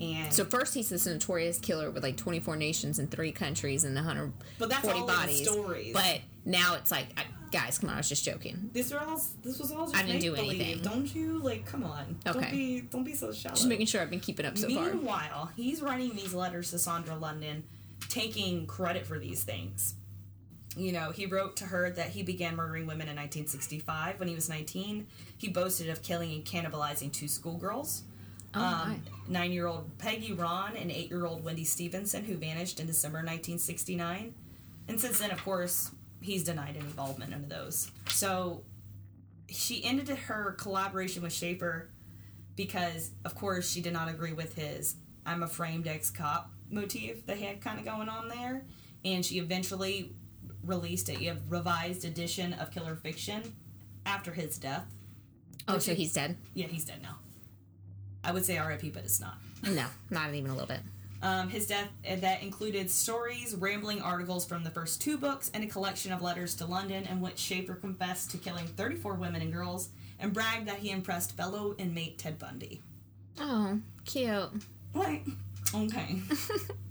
And 0.00 0.32
So 0.32 0.44
first 0.44 0.74
he's 0.74 0.88
this 0.88 1.06
notorious 1.06 1.60
killer 1.60 1.90
with 1.92 2.02
like 2.02 2.16
24 2.16 2.56
nations 2.56 2.98
and 2.98 3.08
three 3.08 3.30
countries 3.30 3.84
and 3.84 3.94
140 3.94 4.34
But 4.58 4.68
that's 4.68 4.88
all 4.88 5.06
bodies. 5.06 5.48
stories. 5.48 5.92
But 5.92 6.22
now 6.44 6.74
it's 6.74 6.90
like, 6.90 7.06
I, 7.16 7.22
guys, 7.52 7.78
come 7.78 7.90
on, 7.90 7.94
I 7.96 7.98
was 7.98 8.08
just 8.08 8.24
joking. 8.24 8.70
This 8.72 8.92
was 8.92 9.02
all. 9.02 9.20
This 9.42 9.58
was 9.58 9.70
all 9.70 9.86
just 9.86 9.96
I 9.96 10.04
didn't 10.06 10.22
do 10.22 10.32
make-believe. 10.32 10.60
anything. 10.60 10.82
Don't 10.82 11.14
you 11.14 11.38
like? 11.38 11.64
Come 11.66 11.84
on. 11.84 12.16
Okay. 12.26 12.40
Don't 12.40 12.50
be. 12.50 12.80
Don't 12.80 13.04
be 13.04 13.14
so 13.14 13.32
shallow. 13.32 13.54
Just 13.54 13.68
making 13.68 13.86
sure 13.86 14.00
I've 14.00 14.10
been 14.10 14.20
keeping 14.20 14.46
up 14.46 14.58
so 14.58 14.68
far. 14.68 14.86
Meanwhile, 14.86 15.50
he's 15.56 15.80
writing 15.82 16.16
these 16.16 16.34
letters 16.34 16.70
to 16.70 16.76
Sondra 16.76 17.20
London, 17.20 17.64
taking 18.08 18.66
credit 18.66 19.06
for 19.06 19.18
these 19.18 19.44
things. 19.44 19.94
You 20.76 20.92
know, 20.92 21.10
he 21.10 21.26
wrote 21.26 21.56
to 21.56 21.64
her 21.66 21.90
that 21.90 22.08
he 22.08 22.22
began 22.22 22.56
murdering 22.56 22.86
women 22.86 23.08
in 23.08 23.16
1965 23.16 24.18
when 24.18 24.26
he 24.28 24.34
was 24.34 24.48
19. 24.48 25.06
He 25.36 25.48
boasted 25.48 25.90
of 25.90 26.00
killing 26.02 26.32
and 26.32 26.44
cannibalizing 26.44 27.12
two 27.12 27.28
schoolgirls. 27.28 28.04
Oh, 28.54 28.60
um, 28.62 29.02
Nine 29.28 29.52
year 29.52 29.66
old 29.66 29.96
Peggy 29.98 30.32
Rahn 30.32 30.76
and 30.76 30.90
eight 30.90 31.10
year 31.10 31.24
old 31.26 31.44
Wendy 31.44 31.64
Stevenson, 31.64 32.24
who 32.24 32.36
vanished 32.36 32.80
in 32.80 32.86
December 32.86 33.18
1969. 33.18 34.34
And 34.88 35.00
since 35.00 35.18
then, 35.18 35.30
of 35.30 35.42
course, 35.44 35.90
he's 36.22 36.44
denied 36.44 36.76
any 36.76 36.80
involvement 36.80 37.32
in 37.32 37.48
those. 37.48 37.90
So 38.08 38.62
she 39.48 39.84
ended 39.84 40.08
her 40.08 40.52
collaboration 40.58 41.22
with 41.22 41.32
Schaefer 41.32 41.90
because, 42.56 43.10
of 43.24 43.34
course, 43.34 43.70
she 43.70 43.80
did 43.80 43.92
not 43.92 44.08
agree 44.08 44.32
with 44.32 44.54
his 44.56 44.96
I'm 45.24 45.42
a 45.42 45.46
framed 45.46 45.86
ex 45.86 46.10
cop 46.10 46.50
motif 46.70 47.26
that 47.26 47.36
he 47.36 47.44
had 47.44 47.60
kind 47.60 47.78
of 47.78 47.84
going 47.84 48.08
on 48.08 48.28
there. 48.28 48.64
And 49.04 49.24
she 49.24 49.38
eventually 49.38 50.12
released 50.64 51.10
a 51.10 51.36
revised 51.48 52.04
edition 52.04 52.52
of 52.54 52.70
Killer 52.70 52.94
Fiction 52.94 53.42
after 54.06 54.32
his 54.32 54.58
death. 54.58 54.86
oh, 55.68 55.78
so 55.78 55.94
he's 55.94 56.12
dead? 56.12 56.36
Yeah, 56.54 56.66
he's 56.66 56.84
dead 56.84 57.02
now. 57.02 57.18
I 58.24 58.32
would 58.32 58.44
say 58.44 58.58
RIP, 58.58 58.92
but 58.92 59.04
it's 59.04 59.20
not. 59.20 59.38
No, 59.68 59.86
not 60.10 60.32
even 60.34 60.50
a 60.50 60.54
little 60.54 60.68
bit. 60.68 60.80
Um, 61.22 61.48
his 61.48 61.68
death 61.68 61.88
uh, 62.08 62.16
that 62.16 62.42
included 62.42 62.90
stories, 62.90 63.54
rambling 63.54 64.02
articles 64.02 64.44
from 64.44 64.64
the 64.64 64.70
first 64.70 65.00
two 65.00 65.16
books, 65.16 65.52
and 65.54 65.62
a 65.62 65.68
collection 65.68 66.12
of 66.12 66.20
letters 66.20 66.56
to 66.56 66.66
London 66.66 67.06
in 67.06 67.20
which 67.20 67.38
Schaefer 67.38 67.74
confessed 67.76 68.32
to 68.32 68.38
killing 68.38 68.66
34 68.66 69.14
women 69.14 69.40
and 69.40 69.52
girls 69.52 69.90
and 70.18 70.32
bragged 70.32 70.66
that 70.66 70.78
he 70.78 70.90
impressed 70.90 71.36
fellow 71.36 71.76
inmate 71.78 72.18
Ted 72.18 72.40
Bundy. 72.40 72.82
Oh, 73.38 73.78
cute. 74.04 74.50
Like, 74.94 75.24
okay. 75.72 76.16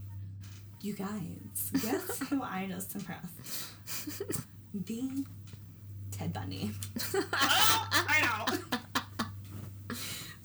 you 0.82 0.94
guys, 0.94 1.72
guess 1.82 2.20
who 2.30 2.42
I 2.42 2.68
just 2.70 2.96
impressed? 2.96 3.68
The 4.74 5.26
Ted 6.12 6.32
Bundy. 6.32 6.72
oh, 7.14 7.88
I 7.92 8.48
know. 8.48 9.98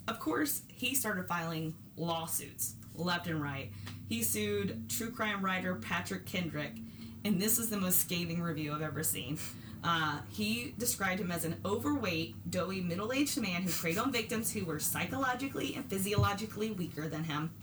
of 0.09 0.19
course, 0.19 0.63
he 0.67 0.97
started 0.97 1.29
filing 1.29 1.75
lawsuits 1.97 2.75
left 2.97 3.27
and 3.27 3.43
right. 3.43 3.71
He 4.09 4.23
sued 4.23 4.89
true 4.89 5.11
crime 5.11 5.45
writer 5.45 5.75
Patrick 5.77 6.27
Kendrick, 6.27 6.73
and 7.25 7.41
this 7.41 7.59
is 7.59 7.71
the 7.71 7.77
most 7.77 8.01
scathing 8.01 8.43
review 8.43 8.73
I've 8.73 8.83
ever 8.83 9.03
seen. 9.03 9.39
Uh, 9.85 10.19
he 10.31 10.75
described 10.79 11.21
him 11.21 11.31
as 11.31 11.45
an 11.45 11.57
overweight, 11.65 12.51
doughy, 12.51 12.81
middle 12.81 13.13
aged 13.13 13.41
man 13.41 13.63
who 13.63 13.71
preyed 13.71 13.99
on 13.99 14.11
victims 14.11 14.53
who 14.53 14.65
were 14.65 14.81
psychologically 14.81 15.75
and 15.75 15.85
physiologically 15.89 16.71
weaker 16.71 17.09
than 17.09 17.25
him. 17.25 17.51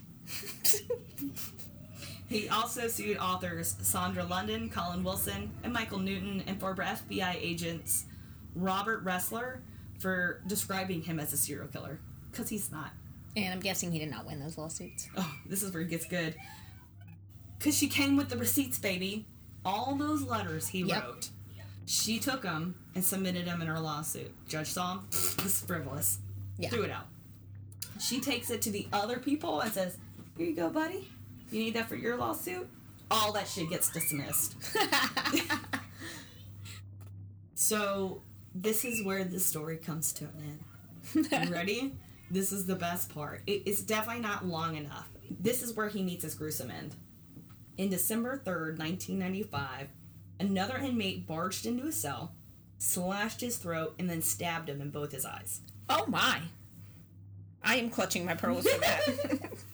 He 2.33 2.49
also 2.49 2.87
sued 2.87 3.17
authors 3.17 3.75
Sondra 3.83 4.27
London, 4.27 4.67
Colin 4.67 5.03
Wilson, 5.03 5.51
and 5.63 5.71
Michael 5.71 5.99
Newton, 5.99 6.43
and 6.47 6.59
former 6.59 6.83
FBI 6.83 7.35
agents 7.35 8.05
Robert 8.55 9.05
Ressler 9.05 9.59
for 9.99 10.41
describing 10.47 11.03
him 11.03 11.19
as 11.19 11.31
a 11.31 11.37
serial 11.37 11.67
killer. 11.67 11.99
Because 12.31 12.49
he's 12.49 12.71
not. 12.71 12.89
And 13.35 13.53
I'm 13.53 13.59
guessing 13.59 13.91
he 13.91 13.99
did 13.99 14.11
not 14.11 14.25
win 14.27 14.39
those 14.39 14.57
lawsuits. 14.57 15.07
Oh, 15.17 15.33
this 15.47 15.63
is 15.63 15.73
where 15.73 15.81
it 15.83 15.89
gets 15.89 16.05
good. 16.05 16.35
Because 17.57 17.77
she 17.77 17.87
came 17.87 18.15
with 18.17 18.29
the 18.29 18.37
receipts, 18.37 18.77
baby. 18.77 19.25
All 19.65 19.95
those 19.95 20.21
letters 20.23 20.67
he 20.67 20.83
Yep. 20.83 21.03
wrote. 21.03 21.29
She 21.85 22.19
took 22.19 22.43
them 22.43 22.75
and 22.95 23.03
submitted 23.03 23.45
them 23.45 23.61
in 23.61 23.67
her 23.67 23.79
lawsuit. 23.79 24.31
Judge 24.47 24.67
saw 24.67 24.93
'em, 24.93 25.07
This 25.09 25.37
is 25.45 25.61
frivolous. 25.61 26.19
Yeah. 26.57 26.69
Threw 26.69 26.83
it 26.83 26.91
out. 26.91 27.07
She 27.99 28.19
takes 28.21 28.49
it 28.49 28.61
to 28.63 28.71
the 28.71 28.87
other 28.93 29.19
people 29.19 29.61
and 29.61 29.71
says, 29.73 29.97
Here 30.37 30.47
you 30.47 30.55
go, 30.55 30.69
buddy. 30.69 31.07
You 31.51 31.59
need 31.59 31.73
that 31.75 31.87
for 31.89 31.95
your 31.95 32.17
lawsuit? 32.17 32.67
All 33.11 33.31
that 33.33 33.47
shit 33.47 33.69
gets 33.69 33.91
dismissed. 33.91 34.55
so, 37.55 38.21
this 38.55 38.85
is 38.85 39.03
where 39.05 39.23
the 39.23 39.39
story 39.39 39.77
comes 39.77 40.13
to 40.13 40.25
an 40.25 40.59
end. 41.13 41.47
You 41.47 41.49
ready? 41.53 41.93
This 42.31 42.51
is 42.51 42.65
the 42.65 42.75
best 42.75 43.13
part. 43.13 43.41
It, 43.47 43.63
it's 43.65 43.81
definitely 43.81 44.21
not 44.21 44.45
long 44.45 44.75
enough. 44.75 45.09
This 45.29 45.62
is 45.62 45.73
where 45.73 45.89
he 45.89 46.01
meets 46.01 46.23
his 46.23 46.36
gruesome 46.36 46.71
end. 46.71 46.95
In 47.77 47.89
December 47.89 48.38
3rd, 48.38 48.77
1995, 48.77 49.88
another 50.39 50.77
inmate 50.77 51.27
barged 51.27 51.65
into 51.65 51.86
his 51.86 51.95
cell, 51.95 52.33
slashed 52.77 53.41
his 53.41 53.57
throat, 53.57 53.95
and 53.97 54.09
then 54.09 54.21
stabbed 54.21 54.69
him 54.69 54.81
in 54.81 54.89
both 54.89 55.12
his 55.12 55.25
eyes. 55.25 55.62
Oh 55.89 56.05
my. 56.07 56.41
I 57.63 57.77
am 57.77 57.89
clutching 57.89 58.25
my 58.25 58.36
pearls 58.36 58.67
for 58.67 58.79
that. 58.79 59.51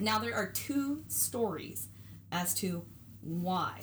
Now, 0.00 0.18
there 0.18 0.34
are 0.34 0.46
two 0.46 1.04
stories 1.08 1.88
as 2.32 2.54
to 2.54 2.84
why. 3.20 3.80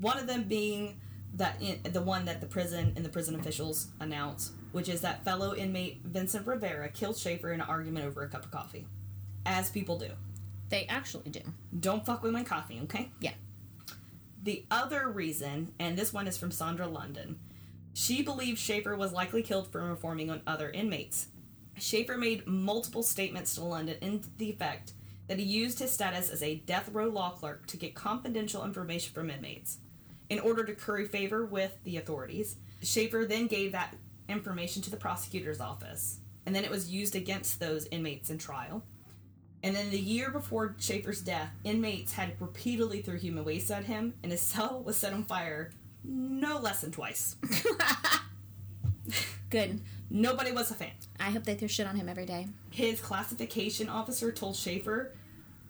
One 0.00 0.18
of 0.18 0.26
them 0.26 0.44
being 0.44 1.00
that 1.34 1.62
in, 1.62 1.80
the 1.92 2.02
one 2.02 2.24
that 2.24 2.40
the 2.40 2.46
prison 2.46 2.92
and 2.96 3.04
the 3.04 3.08
prison 3.08 3.36
officials 3.36 3.88
announced, 4.00 4.52
which 4.72 4.88
is 4.88 5.00
that 5.00 5.24
fellow 5.24 5.54
inmate 5.54 6.00
Vincent 6.04 6.46
Rivera 6.46 6.88
killed 6.88 7.16
Schaefer 7.16 7.52
in 7.52 7.60
an 7.60 7.66
argument 7.68 8.06
over 8.06 8.22
a 8.22 8.28
cup 8.28 8.44
of 8.44 8.50
coffee, 8.50 8.86
as 9.46 9.70
people 9.70 9.98
do. 9.98 10.10
they 10.68 10.86
actually 10.86 11.30
do. 11.30 11.40
Don't 11.80 12.04
fuck 12.04 12.22
with 12.22 12.32
my 12.32 12.44
coffee, 12.44 12.80
okay? 12.84 13.10
Yeah. 13.20 13.32
The 14.42 14.64
other 14.70 15.08
reason, 15.08 15.72
and 15.78 15.96
this 15.96 16.12
one 16.12 16.28
is 16.28 16.36
from 16.36 16.50
Sondra 16.50 16.92
London, 16.92 17.38
she 17.94 18.22
believes 18.22 18.60
Schaefer 18.60 18.94
was 18.94 19.12
likely 19.12 19.42
killed 19.42 19.72
for 19.72 19.88
informing 19.90 20.30
on 20.30 20.42
other 20.46 20.70
inmates. 20.70 21.28
Schaefer 21.78 22.16
made 22.16 22.46
multiple 22.46 23.02
statements 23.02 23.54
to 23.54 23.64
London 23.64 23.96
in 24.00 24.22
the 24.36 24.50
effect 24.50 24.92
that 25.26 25.38
he 25.38 25.44
used 25.44 25.78
his 25.78 25.92
status 25.92 26.30
as 26.30 26.42
a 26.42 26.56
death 26.56 26.88
row 26.92 27.08
law 27.08 27.30
clerk 27.30 27.66
to 27.66 27.76
get 27.76 27.94
confidential 27.94 28.64
information 28.64 29.12
from 29.12 29.30
inmates. 29.30 29.78
In 30.28 30.38
order 30.40 30.64
to 30.64 30.74
curry 30.74 31.06
favor 31.06 31.44
with 31.44 31.76
the 31.84 31.96
authorities, 31.96 32.56
Schaefer 32.82 33.24
then 33.24 33.46
gave 33.46 33.72
that 33.72 33.94
information 34.28 34.82
to 34.82 34.90
the 34.90 34.96
prosecutor's 34.96 35.60
office, 35.60 36.18
and 36.46 36.54
then 36.54 36.64
it 36.64 36.70
was 36.70 36.90
used 36.90 37.16
against 37.16 37.60
those 37.60 37.86
inmates 37.90 38.30
in 38.30 38.38
trial. 38.38 38.82
And 39.62 39.74
then 39.74 39.90
the 39.90 39.98
year 39.98 40.30
before 40.30 40.76
Schaefer's 40.78 41.20
death, 41.20 41.50
inmates 41.64 42.12
had 42.12 42.40
repeatedly 42.40 43.02
threw 43.02 43.18
human 43.18 43.44
waste 43.44 43.70
at 43.70 43.84
him, 43.84 44.14
and 44.22 44.30
his 44.30 44.40
cell 44.40 44.82
was 44.84 44.96
set 44.96 45.12
on 45.12 45.24
fire 45.24 45.70
no 46.04 46.58
less 46.58 46.80
than 46.80 46.92
twice. 46.92 47.36
Good. 49.50 49.80
Nobody 50.10 50.52
was 50.52 50.70
a 50.70 50.74
fan. 50.74 50.90
I 51.20 51.30
hope 51.30 51.44
they 51.44 51.54
threw 51.54 51.68
shit 51.68 51.86
on 51.86 51.96
him 51.96 52.08
every 52.08 52.26
day. 52.26 52.46
His 52.70 53.00
classification 53.00 53.88
officer 53.88 54.32
told 54.32 54.56
Schaefer, 54.56 55.12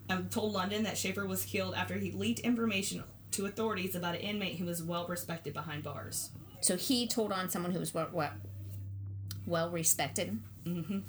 um, 0.09 0.29
told 0.29 0.53
London 0.53 0.83
that 0.83 0.97
Schaefer 0.97 1.25
was 1.25 1.43
killed 1.43 1.73
after 1.75 1.95
he 1.95 2.11
leaked 2.11 2.39
information 2.39 3.03
to 3.31 3.45
authorities 3.45 3.95
about 3.95 4.15
an 4.15 4.21
inmate 4.21 4.57
who 4.57 4.65
was 4.65 4.81
well 4.81 5.07
respected 5.07 5.53
behind 5.53 5.83
bars. 5.83 6.29
So 6.61 6.75
he 6.75 7.07
told 7.07 7.31
on 7.31 7.49
someone 7.49 7.71
who 7.71 7.79
was 7.79 7.93
what, 7.93 8.13
what 8.13 8.33
well 9.45 9.69
respected, 9.69 10.39
mm-hmm. 10.65 10.99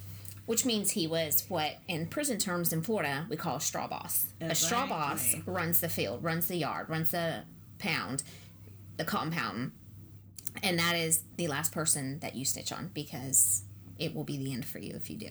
which 0.46 0.64
means 0.64 0.92
he 0.92 1.06
was 1.06 1.44
what 1.48 1.78
in 1.88 2.06
prison 2.06 2.38
terms 2.38 2.72
in 2.72 2.82
Florida 2.82 3.26
we 3.28 3.36
call 3.36 3.56
a 3.56 3.60
straw 3.60 3.86
boss. 3.86 4.26
A 4.40 4.54
straw 4.54 4.86
boss 4.86 5.34
runs 5.46 5.80
the 5.80 5.88
field, 5.88 6.22
runs 6.22 6.48
the 6.48 6.56
yard, 6.56 6.88
runs 6.88 7.10
the 7.10 7.44
pound, 7.78 8.22
the 8.96 9.04
compound, 9.04 9.72
and 10.62 10.78
that 10.78 10.96
is 10.96 11.22
the 11.36 11.48
last 11.48 11.72
person 11.72 12.18
that 12.20 12.34
you 12.34 12.44
stitch 12.44 12.72
on 12.72 12.90
because 12.94 13.62
it 13.98 14.14
will 14.14 14.24
be 14.24 14.36
the 14.38 14.52
end 14.52 14.64
for 14.64 14.78
you 14.78 14.94
if 14.94 15.10
you 15.10 15.16
do. 15.16 15.30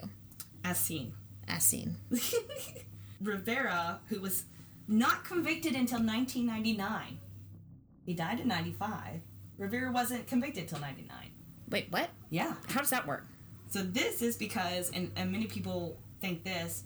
As 0.63 0.78
seen. 0.78 1.13
As 1.47 1.63
seen. 1.63 1.95
Rivera, 3.22 3.99
who 4.07 4.22
was 4.22 4.45
not 4.88 5.24
convicted 5.24 5.76
until 5.76 5.99
1999, 5.99 7.20
he 8.05 8.13
died 8.13 8.39
in 8.39 8.47
95. 8.47 9.22
Rivera 9.60 9.91
wasn't 9.91 10.26
convicted 10.26 10.68
till 10.68 10.80
99. 10.80 11.16
Wait, 11.70 11.88
what? 11.91 12.10
Yeah. 12.30 12.55
How 12.70 12.80
does 12.80 12.89
that 12.89 13.05
work? 13.05 13.28
So 13.70 13.84
this 13.84 14.22
is 14.22 14.38
because, 14.38 14.89
and, 14.91 15.12
and 15.16 15.32
many 15.32 15.45
people 15.45 15.99
think 16.22 16.43
this, 16.43 16.86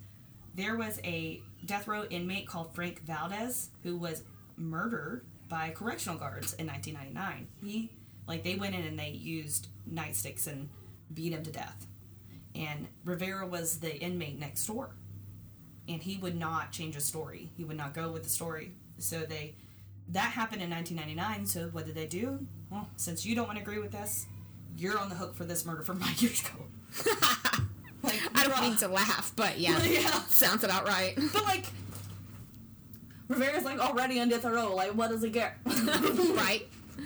there 0.56 0.76
was 0.76 1.00
a 1.04 1.42
death 1.66 1.88
row 1.88 2.04
inmate 2.10 2.48
called 2.48 2.74
Frank 2.76 3.04
Valdes 3.06 3.70
who 3.84 3.96
was 3.96 4.24
murdered 4.58 5.24
by 5.48 5.70
correctional 5.70 6.18
guards 6.18 6.54
in 6.54 6.68
1999. 6.68 7.48
He, 7.64 7.92
like, 8.28 8.44
they 8.44 8.56
went 8.56 8.76
in 8.76 8.84
and 8.84 9.00
they 9.00 9.10
used 9.10 9.68
nightsticks 9.92 10.48
and 10.48 10.68
beat 11.14 11.32
him 11.32 11.44
to 11.44 11.52
death. 11.52 11.88
And 12.56 12.88
Rivera 13.06 13.48
was 13.48 13.80
the 13.80 13.96
inmate 14.00 14.40
next 14.40 14.66
door. 14.66 14.96
And 15.88 16.02
he 16.02 16.18
would 16.18 16.36
not 16.36 16.72
change 16.72 16.96
his 16.96 17.06
story. 17.06 17.52
He 17.56 17.66
would 17.66 17.78
not 17.78 17.94
go 17.94 18.10
with 18.10 18.24
the 18.24 18.30
story. 18.30 18.74
So 18.98 19.20
they, 19.22 19.56
that 20.10 20.32
happened 20.32 20.62
in 20.62 20.70
1999. 20.70 21.46
So 21.46 21.70
what 21.72 21.86
did 21.86 21.96
they 21.96 22.06
do? 22.08 22.46
Well, 22.70 22.90
since 22.98 23.26
you 23.26 23.36
don't 23.36 23.48
want 23.48 23.58
to 23.58 23.64
agree 23.64 23.80
with 23.80 23.96
us, 23.96 24.26
you're 24.78 24.98
on 25.00 25.10
the 25.10 25.16
hook 25.16 25.36
for 25.36 25.44
this 25.46 25.66
murder 25.66 25.84
from 25.84 26.00
five 26.02 26.22
years 26.22 26.42
ago. 26.42 26.66
like, 28.04 28.20
I 28.36 28.48
don't 28.48 28.62
mean 28.62 28.78
to 28.78 28.88
laugh, 28.88 29.32
but 29.36 29.60
yeah, 29.60 29.82
Yeah. 29.84 30.10
sounds 30.28 30.64
about 30.64 30.88
right. 30.88 31.16
But 31.32 31.44
like, 31.44 31.66
Rivera's 33.28 33.64
like 33.64 33.80
already 33.80 34.20
on 34.20 34.30
death 34.30 34.46
row. 34.46 34.76
Like, 34.76 34.92
what 34.92 35.10
does 35.10 35.24
he 35.24 35.30
get? 35.30 35.58
right? 35.66 36.64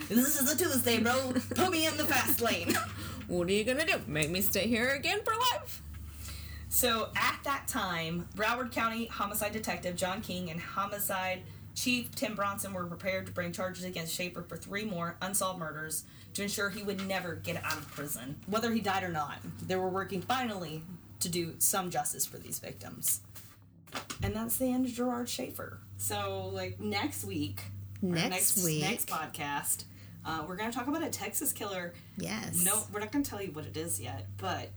this 0.10 0.41
is 0.41 0.52
a 0.52 0.58
Tuesday, 0.58 1.00
bro. 1.00 1.34
Put 1.56 1.72
me 1.72 1.86
in 1.88 1.95
the 1.98 2.04
fast 2.04 2.41
lane. 2.41 2.74
What 3.28 3.48
are 3.48 3.52
you 3.52 3.64
gonna 3.64 3.86
do? 3.86 4.02
Make 4.08 4.30
me 4.32 4.41
stay 4.41 4.68
here 4.68 4.89
again 4.89 5.20
for 5.24 5.34
life? 5.54 5.82
So 6.70 7.10
at 7.16 7.39
that 7.43 7.68
time, 7.68 8.28
Broward 8.36 8.72
County 8.72 9.06
homicide 9.06 9.54
detective 9.54 9.95
John 9.95 10.22
King 10.22 10.50
and 10.52 10.60
homicide 10.60 11.43
chief 11.78 12.13
Tim 12.15 12.34
Bronson 12.34 12.73
were 12.73 12.86
prepared 12.86 13.28
to 13.28 13.32
bring 13.32 13.51
charges 13.51 13.84
against 13.84 14.13
Schaefer 14.13 14.41
for 14.41 14.57
three 14.57 14.84
more 14.84 15.15
unsolved 15.21 15.59
murders 15.59 16.05
to 16.34 16.41
ensure 16.41 16.69
he 16.71 16.82
would 16.82 17.07
never 17.07 17.36
get 17.36 17.63
out 17.63 17.78
of 17.78 17.88
prison, 17.91 18.36
whether 18.47 18.71
he 18.71 18.82
died 18.82 19.03
or 19.03 19.09
not. 19.09 19.38
They 19.61 19.75
were 19.75 19.88
working 19.88 20.21
finally 20.21 20.82
to 21.19 21.30
do 21.30 21.53
some 21.59 21.91
justice 21.91 22.25
for 22.25 22.38
these 22.39 22.57
victims. 22.59 23.21
And 24.23 24.36
that's 24.36 24.57
the 24.57 24.65
end 24.65 24.88
of 24.88 24.91
Gerard 24.91 25.30
Schaefer. 25.30 25.80
So, 25.97 26.49
like 26.51 26.80
next 26.80 27.23
week, 27.23 27.61
or 28.01 28.09
Next 28.09 28.63
week. 28.63 28.82
next 28.82 29.07
podcast, 29.07 29.86
uh, 30.25 30.43
we're 30.47 30.55
going 30.55 30.69
to 30.71 30.75
talk 30.78 30.88
about 30.88 31.03
a 31.03 31.09
Texas 31.09 31.53
killer. 31.53 31.93
Yes. 32.17 32.63
No, 32.65 32.84
we're 32.91 32.99
not 32.99 33.11
going 33.11 33.23
to 33.23 33.30
tell 33.30 33.41
you 33.41 33.51
what 33.51 33.65
it 33.65 33.78
is 33.78 33.99
yet, 33.99 34.28
but 34.38 34.69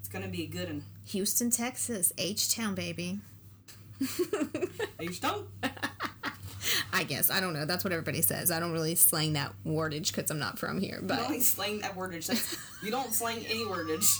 it's 0.00 0.08
going 0.08 0.24
to 0.24 0.30
be 0.30 0.46
good 0.46 0.68
and 0.68 0.82
Houston, 1.06 1.50
Texas, 1.50 2.12
H 2.18 2.54
Town, 2.54 2.74
baby. 2.74 3.20
H 5.00 5.20
Town. 5.20 5.46
I 6.98 7.04
guess 7.04 7.30
I 7.30 7.38
don't 7.38 7.52
know. 7.52 7.64
That's 7.64 7.84
what 7.84 7.92
everybody 7.92 8.22
says. 8.22 8.50
I 8.50 8.58
don't 8.58 8.72
really 8.72 8.96
slang 8.96 9.34
that 9.34 9.52
wordage 9.64 10.12
because 10.12 10.32
I'm 10.32 10.40
not 10.40 10.58
from 10.58 10.80
here. 10.80 10.98
But 11.00 11.20
You 11.20 11.24
only 11.26 11.40
slang 11.40 11.78
that 11.78 11.94
wordage. 11.94 12.26
That's, 12.26 12.56
you 12.82 12.90
don't 12.90 13.14
slang 13.14 13.46
any 13.46 13.64
wordage. 13.64 14.12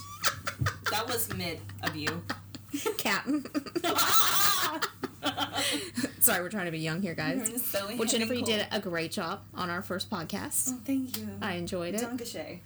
That 0.92 1.08
was 1.08 1.28
mid 1.34 1.58
of 1.82 1.96
you. 1.96 2.22
Captain. 2.96 3.44
Sorry, 6.20 6.40
we're 6.40 6.50
trying 6.50 6.66
to 6.66 6.70
be 6.70 6.78
young 6.78 7.02
here, 7.02 7.14
guys. 7.14 7.64
So 7.64 7.84
Well, 7.96 8.06
Jennifer, 8.06 8.34
you 8.34 8.44
did 8.44 8.64
a 8.70 8.78
great 8.78 9.10
job 9.10 9.40
on 9.54 9.70
our 9.70 9.82
first 9.82 10.08
podcast. 10.08 10.70
Oh, 10.72 10.78
thank 10.84 11.18
you. 11.18 11.28
I 11.42 11.54
enjoyed 11.54 11.96
it. 11.96 12.02
Dankeschön. 12.02 12.60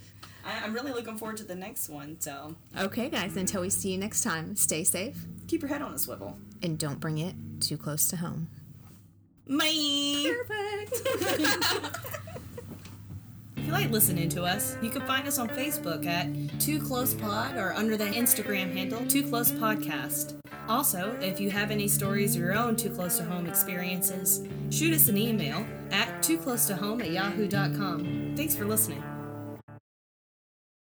I, 0.45 0.63
I'm 0.63 0.75
really 0.75 0.93
looking 0.93 1.17
forward 1.17 1.39
to 1.39 1.45
the 1.45 1.55
next 1.55 1.89
one. 1.89 2.21
So 2.21 2.55
Okay, 2.79 3.09
guys. 3.09 3.35
Until 3.39 3.63
we 3.63 3.71
see 3.71 3.93
you 3.93 3.99
next 3.99 4.21
time, 4.23 4.57
stay 4.57 4.85
safe 4.85 5.25
keep 5.47 5.61
your 5.61 5.69
head 5.69 5.83
on 5.83 5.93
a 5.93 5.99
swivel. 5.99 6.39
and 6.63 6.79
don't 6.79 6.99
bring 7.01 7.19
it 7.19 7.35
too 7.61 7.77
close 7.77 8.09
to 8.09 8.17
home. 8.17 8.49
Bye. 9.59 10.35
Perfect. 10.47 11.99
If 13.63 13.69
you 13.69 13.73
like 13.75 13.91
listening 13.91 14.29
to 14.31 14.43
us, 14.43 14.77
you 14.83 14.91
can 14.91 15.03
find 15.03 15.29
us 15.29 15.39
on 15.39 15.49
Facebook 15.49 16.05
at 16.05 16.27
Too 16.61 16.81
Close 16.81 17.15
Pod 17.15 17.57
or 17.57 17.73
under 17.75 17.97
the 17.97 18.07
Instagram 18.07 18.73
handle 18.73 19.07
Too 19.07 19.23
Close 19.23 19.53
Podcast. 19.53 20.35
Also, 20.69 21.17
if 21.21 21.39
you 21.39 21.49
have 21.51 21.71
any 21.71 21.87
stories 21.87 22.35
of 22.35 22.41
your 22.41 22.55
own 22.57 22.75
Too 22.75 22.91
Close 22.91 23.19
to 23.19 23.25
Home 23.25 23.47
experiences, 23.47 24.45
shoot 24.71 24.93
us 24.93 25.09
an 25.09 25.17
email 25.17 25.65
at 25.93 26.23
too 26.25 26.39
close 26.39 26.67
to 26.67 26.75
home 26.75 27.03
at 27.03 27.13
yahoo.com. 27.13 28.35
Thanks 28.37 28.57
for 28.57 28.65
listening. 28.65 29.03